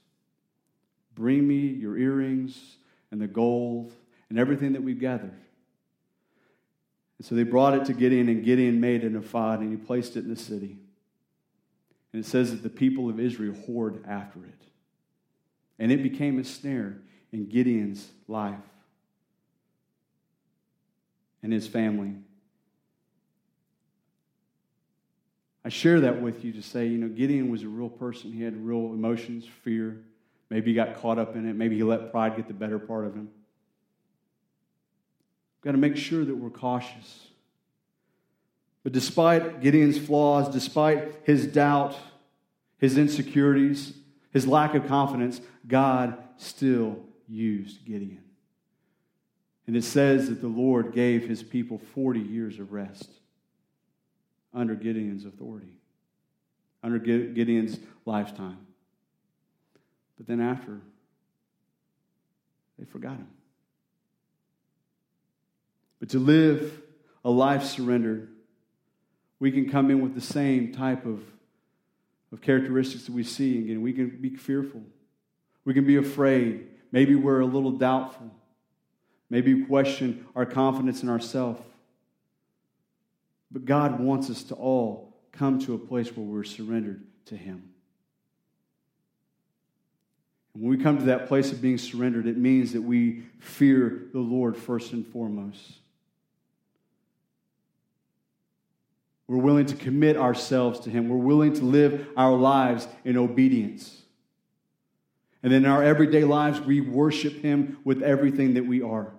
Bring 1.17 1.49
me 1.49 1.57
your 1.57 1.99
earrings 1.99 2.77
and 3.11 3.21
the 3.21 3.27
gold 3.27 3.93
and 4.31 4.39
everything 4.39 4.75
that 4.75 4.85
we've 4.85 5.01
gathered. 5.01 5.35
And 7.19 7.27
so 7.27 7.35
they 7.35 7.43
brought 7.43 7.75
it 7.75 7.87
to 7.87 7.93
Gideon, 7.93 8.29
and 8.29 8.45
Gideon 8.45 8.81
made 8.81 9.03
an 9.03 9.17
ephod 9.17 9.59
and 9.59 9.73
he 9.73 9.77
placed 9.77 10.17
it 10.17 10.21
in 10.21 10.31
the 10.31 10.37
city. 10.37 10.79
And 12.13 12.25
it 12.25 12.27
says 12.27 12.51
that 12.51 12.63
the 12.63 12.71
people 12.71 13.09
of 13.09 13.21
Israel 13.21 13.55
whored 13.55 14.07
after 14.09 14.41
it. 14.45 14.63
And 15.79 15.93
it 15.93 16.03
became 16.03 16.39
a 16.39 16.45
snare 16.45 16.97
in 17.33 17.49
Gideon's 17.49 18.09
life 18.27 18.57
and 21.43 21.53
his 21.53 21.67
family. 21.67 22.15
I 25.65 25.69
share 25.69 26.01
that 26.01 26.23
with 26.23 26.45
you 26.45 26.53
to 26.53 26.63
say, 26.63 26.87
you 26.87 26.97
know, 26.99 27.09
Gideon 27.09 27.51
was 27.51 27.63
a 27.63 27.69
real 27.69 27.91
person. 27.91 28.33
He 28.33 28.43
had 28.43 28.57
real 28.57 28.93
emotions, 28.95 29.45
fear. 29.63 29.99
Maybe 30.51 30.71
he 30.71 30.75
got 30.75 30.97
caught 30.97 31.19
up 31.19 31.37
in 31.37 31.47
it. 31.47 31.55
Maybe 31.55 31.77
he 31.77 31.83
let 31.83 32.11
pride 32.11 32.37
get 32.37 32.49
the 32.49 32.55
better 32.55 32.79
part 32.79 33.05
of 33.05 33.15
him. 33.15 33.29
We've 35.57 35.65
got 35.65 35.73
to 35.73 35.79
make 35.79 35.97
sure 35.97 36.25
that 36.25 36.35
we're 36.35 36.51
cautious. 36.51 37.28
But 38.89 38.95
despite 38.95 39.61
Gideon's 39.61 39.99
flaws, 39.99 40.49
despite 40.49 41.13
his 41.25 41.47
doubt, 41.47 41.95
his 42.79 42.97
insecurities, 42.97 43.93
his 44.33 44.47
lack 44.47 44.75
of 44.75 44.87
confidence, 44.87 45.43
God 45.67 46.17
still 46.39 46.99
used 47.29 47.85
Gideon. 47.85 48.23
And 49.67 49.77
it 49.77 49.85
says 49.85 50.31
that 50.31 50.41
the 50.41 50.49
Lord 50.49 50.95
gave 50.95 51.29
his 51.29 51.43
people 51.43 51.77
40 51.77 52.21
years 52.21 52.59
of 52.59 52.73
rest 52.73 53.11
under 54.55 54.75
Gideon's 54.75 55.27
authority, 55.27 55.77
under 56.83 56.99
Gideon's 56.99 57.79
lifetime. 58.07 58.57
But 60.17 60.27
then 60.27 60.41
after, 60.41 60.81
they 62.79 62.87
forgot 62.87 63.19
him. 63.19 63.29
But 66.01 66.09
to 66.09 66.19
live 66.19 66.81
a 67.23 67.31
life 67.31 67.65
surrendered, 67.65 68.31
we 69.41 69.53
can 69.53 69.71
come 69.71 69.91
in 69.91 70.01
with 70.01 70.15
the 70.15 70.21
same 70.21 70.73
type 70.73 71.07
of, 71.07 71.23
of 72.33 72.41
characteristics 72.41 73.05
that 73.05 73.13
we 73.13 73.23
see. 73.23 73.59
Again, 73.59 73.83
we 73.83 73.93
can 73.93 74.09
be 74.09 74.31
fearful. 74.31 74.83
We 75.65 75.75
can 75.75 75.87
be 75.87 75.97
afraid. 75.97 76.67
Maybe 76.91 77.15
we're 77.15 77.41
a 77.41 77.47
little 77.47 77.73
doubtful. 77.73 78.31
Maybe 79.31 79.55
we 79.55 79.65
question 79.65 80.27
our 80.35 80.47
confidence 80.47 81.03
in 81.03 81.09
ourselves. 81.09 81.61
But 83.51 83.65
God 83.65 84.01
wants 84.01 84.31
us 84.31 84.43
to 84.45 84.55
all 84.55 85.17
come 85.33 85.59
to 85.61 85.75
a 85.75 85.79
place 85.79 86.15
where 86.17 86.27
we're 86.27 86.45
surrendered 86.45 87.03
to 87.27 87.37
Him. 87.37 87.71
And 90.55 90.63
when 90.63 90.77
we 90.77 90.83
come 90.83 90.99
to 90.99 91.05
that 91.05 91.29
place 91.29 91.53
of 91.53 91.63
being 91.63 91.79
surrendered, 91.79 92.27
it 92.27 92.37
means 92.37 92.73
that 92.73 92.83
we 92.83 93.23
fear 93.39 94.09
the 94.13 94.19
Lord 94.19 94.57
first 94.57 94.93
and 94.93 95.07
foremost. 95.07 95.63
We're 99.29 99.37
willing 99.37 99.67
to 99.67 99.77
commit 99.77 100.17
ourselves 100.17 100.81
to 100.81 100.91
Him. 100.91 101.11
We're 101.11 101.19
willing 101.19 101.53
to 101.55 101.65
live 101.65 102.09
our 102.17 102.35
lives 102.35 102.89
in 103.05 103.19
obedience. 103.19 104.03
And 105.43 105.53
then 105.53 105.67
in 105.67 105.71
our 105.71 105.83
everyday 105.83 106.25
lives, 106.25 106.61
we 106.61 106.81
worship 106.81 107.43
Him 107.43 107.77
with 107.85 108.03
everything 108.03 108.55
that 108.55 108.67
we 108.67 108.81
are. 108.81 109.13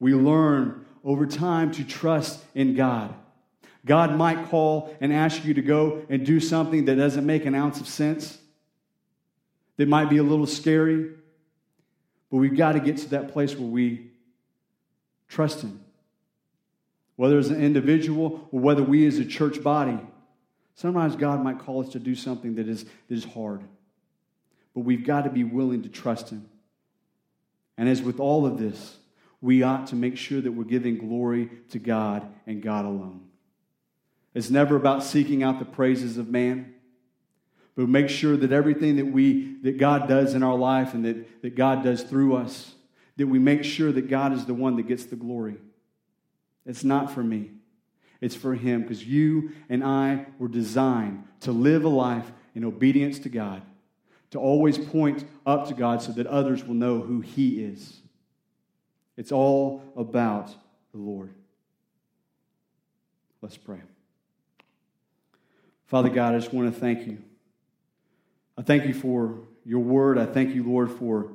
We 0.00 0.12
learn 0.12 0.84
over 1.04 1.24
time 1.24 1.70
to 1.72 1.84
trust 1.84 2.44
in 2.54 2.74
God. 2.74 3.14
God 3.86 4.16
might 4.16 4.48
call 4.48 4.94
and 5.00 5.12
ask 5.12 5.44
you 5.44 5.54
to 5.54 5.62
go 5.62 6.04
and 6.08 6.26
do 6.26 6.40
something 6.40 6.86
that 6.86 6.96
doesn't 6.96 7.24
make 7.24 7.46
an 7.46 7.54
ounce 7.54 7.80
of 7.80 7.86
sense, 7.86 8.38
that 9.76 9.86
might 9.86 10.10
be 10.10 10.16
a 10.16 10.22
little 10.22 10.46
scary, 10.46 11.10
but 12.30 12.38
we've 12.38 12.56
got 12.56 12.72
to 12.72 12.80
get 12.80 12.96
to 12.98 13.10
that 13.10 13.32
place 13.32 13.54
where 13.54 13.68
we 13.68 14.10
trust 15.28 15.60
Him 15.60 15.83
whether 17.16 17.38
as 17.38 17.50
an 17.50 17.62
individual 17.62 18.48
or 18.50 18.60
whether 18.60 18.82
we 18.82 19.06
as 19.06 19.18
a 19.18 19.24
church 19.24 19.62
body. 19.62 19.98
Sometimes 20.74 21.16
God 21.16 21.42
might 21.42 21.60
call 21.60 21.82
us 21.82 21.90
to 21.90 21.98
do 21.98 22.14
something 22.14 22.56
that 22.56 22.68
is, 22.68 22.84
that 22.84 23.14
is 23.14 23.24
hard, 23.24 23.62
but 24.74 24.80
we've 24.80 25.04
got 25.04 25.22
to 25.22 25.30
be 25.30 25.44
willing 25.44 25.82
to 25.82 25.88
trust 25.88 26.30
Him. 26.30 26.48
And 27.76 27.88
as 27.88 28.02
with 28.02 28.18
all 28.20 28.46
of 28.46 28.58
this, 28.58 28.96
we 29.40 29.62
ought 29.62 29.88
to 29.88 29.96
make 29.96 30.16
sure 30.16 30.40
that 30.40 30.52
we're 30.52 30.64
giving 30.64 30.98
glory 30.98 31.50
to 31.70 31.78
God 31.78 32.26
and 32.46 32.62
God 32.62 32.84
alone. 32.84 33.20
It's 34.32 34.50
never 34.50 34.74
about 34.74 35.04
seeking 35.04 35.42
out 35.42 35.58
the 35.60 35.64
praises 35.64 36.18
of 36.18 36.28
man, 36.28 36.74
but 37.76 37.88
make 37.88 38.08
sure 38.08 38.36
that 38.36 38.52
everything 38.52 38.96
that 38.96 39.06
we 39.06 39.56
that 39.62 39.78
God 39.78 40.08
does 40.08 40.34
in 40.34 40.42
our 40.42 40.56
life 40.56 40.94
and 40.94 41.04
that, 41.04 41.42
that 41.42 41.54
God 41.54 41.84
does 41.84 42.02
through 42.02 42.36
us, 42.36 42.74
that 43.16 43.26
we 43.26 43.38
make 43.38 43.64
sure 43.64 43.92
that 43.92 44.08
God 44.08 44.32
is 44.32 44.44
the 44.44 44.54
one 44.54 44.76
that 44.76 44.88
gets 44.88 45.04
the 45.04 45.16
glory. 45.16 45.56
It's 46.66 46.84
not 46.84 47.10
for 47.10 47.22
me, 47.22 47.50
it's 48.20 48.34
for 48.34 48.54
Him 48.54 48.82
because 48.82 49.04
you 49.04 49.52
and 49.68 49.84
I 49.84 50.26
were 50.38 50.48
designed 50.48 51.24
to 51.40 51.52
live 51.52 51.84
a 51.84 51.88
life 51.88 52.32
in 52.54 52.64
obedience 52.64 53.18
to 53.20 53.28
God, 53.28 53.62
to 54.30 54.38
always 54.38 54.78
point 54.78 55.24
up 55.44 55.68
to 55.68 55.74
God 55.74 56.02
so 56.02 56.12
that 56.12 56.26
others 56.26 56.64
will 56.64 56.74
know 56.74 57.00
who 57.00 57.20
He 57.20 57.62
is. 57.62 58.00
It's 59.16 59.30
all 59.30 59.82
about 59.96 60.48
the 60.92 60.98
Lord. 60.98 61.34
Let's 63.42 63.56
pray. 63.56 63.80
Father 65.86 66.08
God, 66.08 66.34
I 66.34 66.38
just 66.38 66.52
want 66.52 66.72
to 66.72 66.80
thank 66.80 67.06
you. 67.06 67.18
I 68.56 68.62
thank 68.62 68.86
you 68.86 68.94
for 68.94 69.38
your 69.64 69.80
word. 69.80 70.18
I 70.18 70.26
thank 70.26 70.54
you, 70.54 70.62
Lord, 70.62 70.90
for 70.90 71.30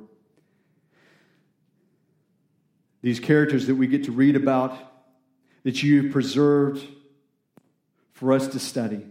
these 3.02 3.20
characters 3.20 3.66
that 3.68 3.74
we 3.74 3.86
get 3.86 4.04
to 4.04 4.12
read 4.12 4.36
about 4.36 4.76
that 5.64 5.82
you've 5.82 6.12
preserved 6.12 6.86
for 8.12 8.32
us 8.32 8.48
to 8.48 8.58
study. 8.58 9.06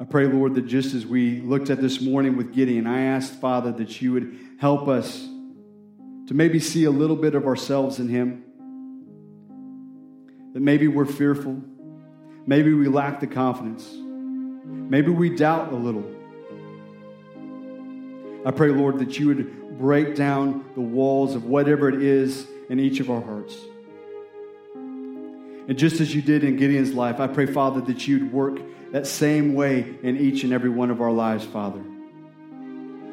I 0.00 0.04
pray, 0.04 0.26
Lord, 0.26 0.54
that 0.56 0.66
just 0.66 0.94
as 0.94 1.06
we 1.06 1.40
looked 1.40 1.70
at 1.70 1.80
this 1.80 2.00
morning 2.00 2.36
with 2.36 2.52
Gideon, 2.52 2.86
I 2.86 3.02
asked, 3.02 3.34
Father, 3.34 3.70
that 3.72 4.02
you 4.02 4.12
would 4.12 4.36
help 4.58 4.88
us 4.88 5.28
to 6.26 6.34
maybe 6.34 6.58
see 6.58 6.84
a 6.84 6.90
little 6.90 7.16
bit 7.16 7.34
of 7.34 7.46
ourselves 7.46 7.98
in 8.00 8.08
him. 8.08 8.44
That 10.54 10.60
maybe 10.60 10.88
we're 10.88 11.06
fearful. 11.06 11.62
Maybe 12.46 12.74
we 12.74 12.88
lack 12.88 13.20
the 13.20 13.26
confidence. 13.26 13.88
Maybe 14.64 15.10
we 15.10 15.36
doubt 15.36 15.72
a 15.72 15.76
little. 15.76 16.04
I 18.44 18.50
pray, 18.50 18.70
Lord, 18.70 18.98
that 18.98 19.18
you 19.18 19.28
would 19.28 19.78
break 19.78 20.16
down 20.16 20.64
the 20.74 20.80
walls 20.80 21.36
of 21.36 21.44
whatever 21.44 21.88
it 21.88 22.02
is 22.02 22.46
in 22.72 22.80
each 22.80 23.00
of 23.00 23.10
our 23.10 23.20
hearts. 23.20 23.54
And 24.74 25.76
just 25.76 26.00
as 26.00 26.14
you 26.14 26.22
did 26.22 26.42
in 26.42 26.56
Gideon's 26.56 26.94
life, 26.94 27.20
I 27.20 27.26
pray, 27.26 27.44
Father, 27.44 27.82
that 27.82 28.08
you'd 28.08 28.32
work 28.32 28.58
that 28.92 29.06
same 29.06 29.52
way 29.52 29.94
in 30.02 30.16
each 30.16 30.42
and 30.42 30.54
every 30.54 30.70
one 30.70 30.90
of 30.90 31.02
our 31.02 31.12
lives, 31.12 31.44
Father. 31.44 31.82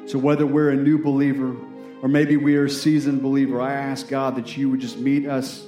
So 0.06 0.18
whether 0.18 0.46
we're 0.46 0.70
a 0.70 0.78
new 0.78 1.04
believer 1.04 1.58
or 2.02 2.08
maybe 2.08 2.38
we 2.38 2.56
are 2.56 2.66
a 2.66 2.70
seasoned 2.70 3.22
believer, 3.22 3.60
I 3.60 3.74
ask 3.74 4.08
God 4.08 4.38
that 4.38 4.56
you 4.56 4.70
would 4.70 4.80
just 4.80 4.98
meet 4.98 5.28
us 5.28 5.62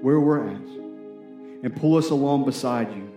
where 0.00 0.18
we're 0.18 0.48
at 0.48 0.56
and 1.62 1.76
pull 1.76 1.98
us 1.98 2.08
along 2.08 2.46
beside 2.46 2.90
you. 2.96 3.12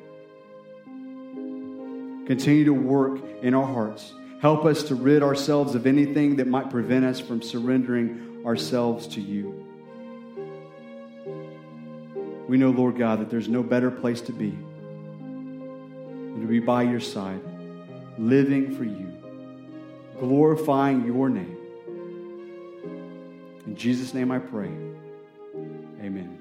Continue 2.28 2.66
to 2.66 2.74
work 2.74 3.22
in 3.42 3.54
our 3.54 3.66
hearts. 3.66 4.14
Help 4.42 4.66
us 4.66 4.84
to 4.84 4.96
rid 4.96 5.24
ourselves 5.24 5.76
of 5.76 5.88
anything 5.88 6.36
that 6.36 6.48
might 6.48 6.70
prevent 6.70 7.06
us 7.06 7.22
from 7.22 7.42
surrendering 7.42 8.44
ourselves 8.46 9.08
to 9.08 9.22
you 9.22 9.69
we 12.50 12.58
know, 12.58 12.72
Lord 12.72 12.98
God, 12.98 13.20
that 13.20 13.30
there's 13.30 13.48
no 13.48 13.62
better 13.62 13.92
place 13.92 14.22
to 14.22 14.34
be 14.34 14.50
than 14.50 16.42
to 16.42 16.48
be 16.48 16.60
by 16.60 16.82
your 16.82 17.00
side, 17.00 17.40
living 18.18 18.76
for 18.76 18.84
you, 18.84 19.14
glorifying 20.20 21.06
your 21.06 21.30
name. 21.30 21.56
In 23.68 23.76
Jesus' 23.76 24.16
name 24.16 24.32
I 24.32 24.40
pray. 24.40 24.72
Amen. 26.02 26.39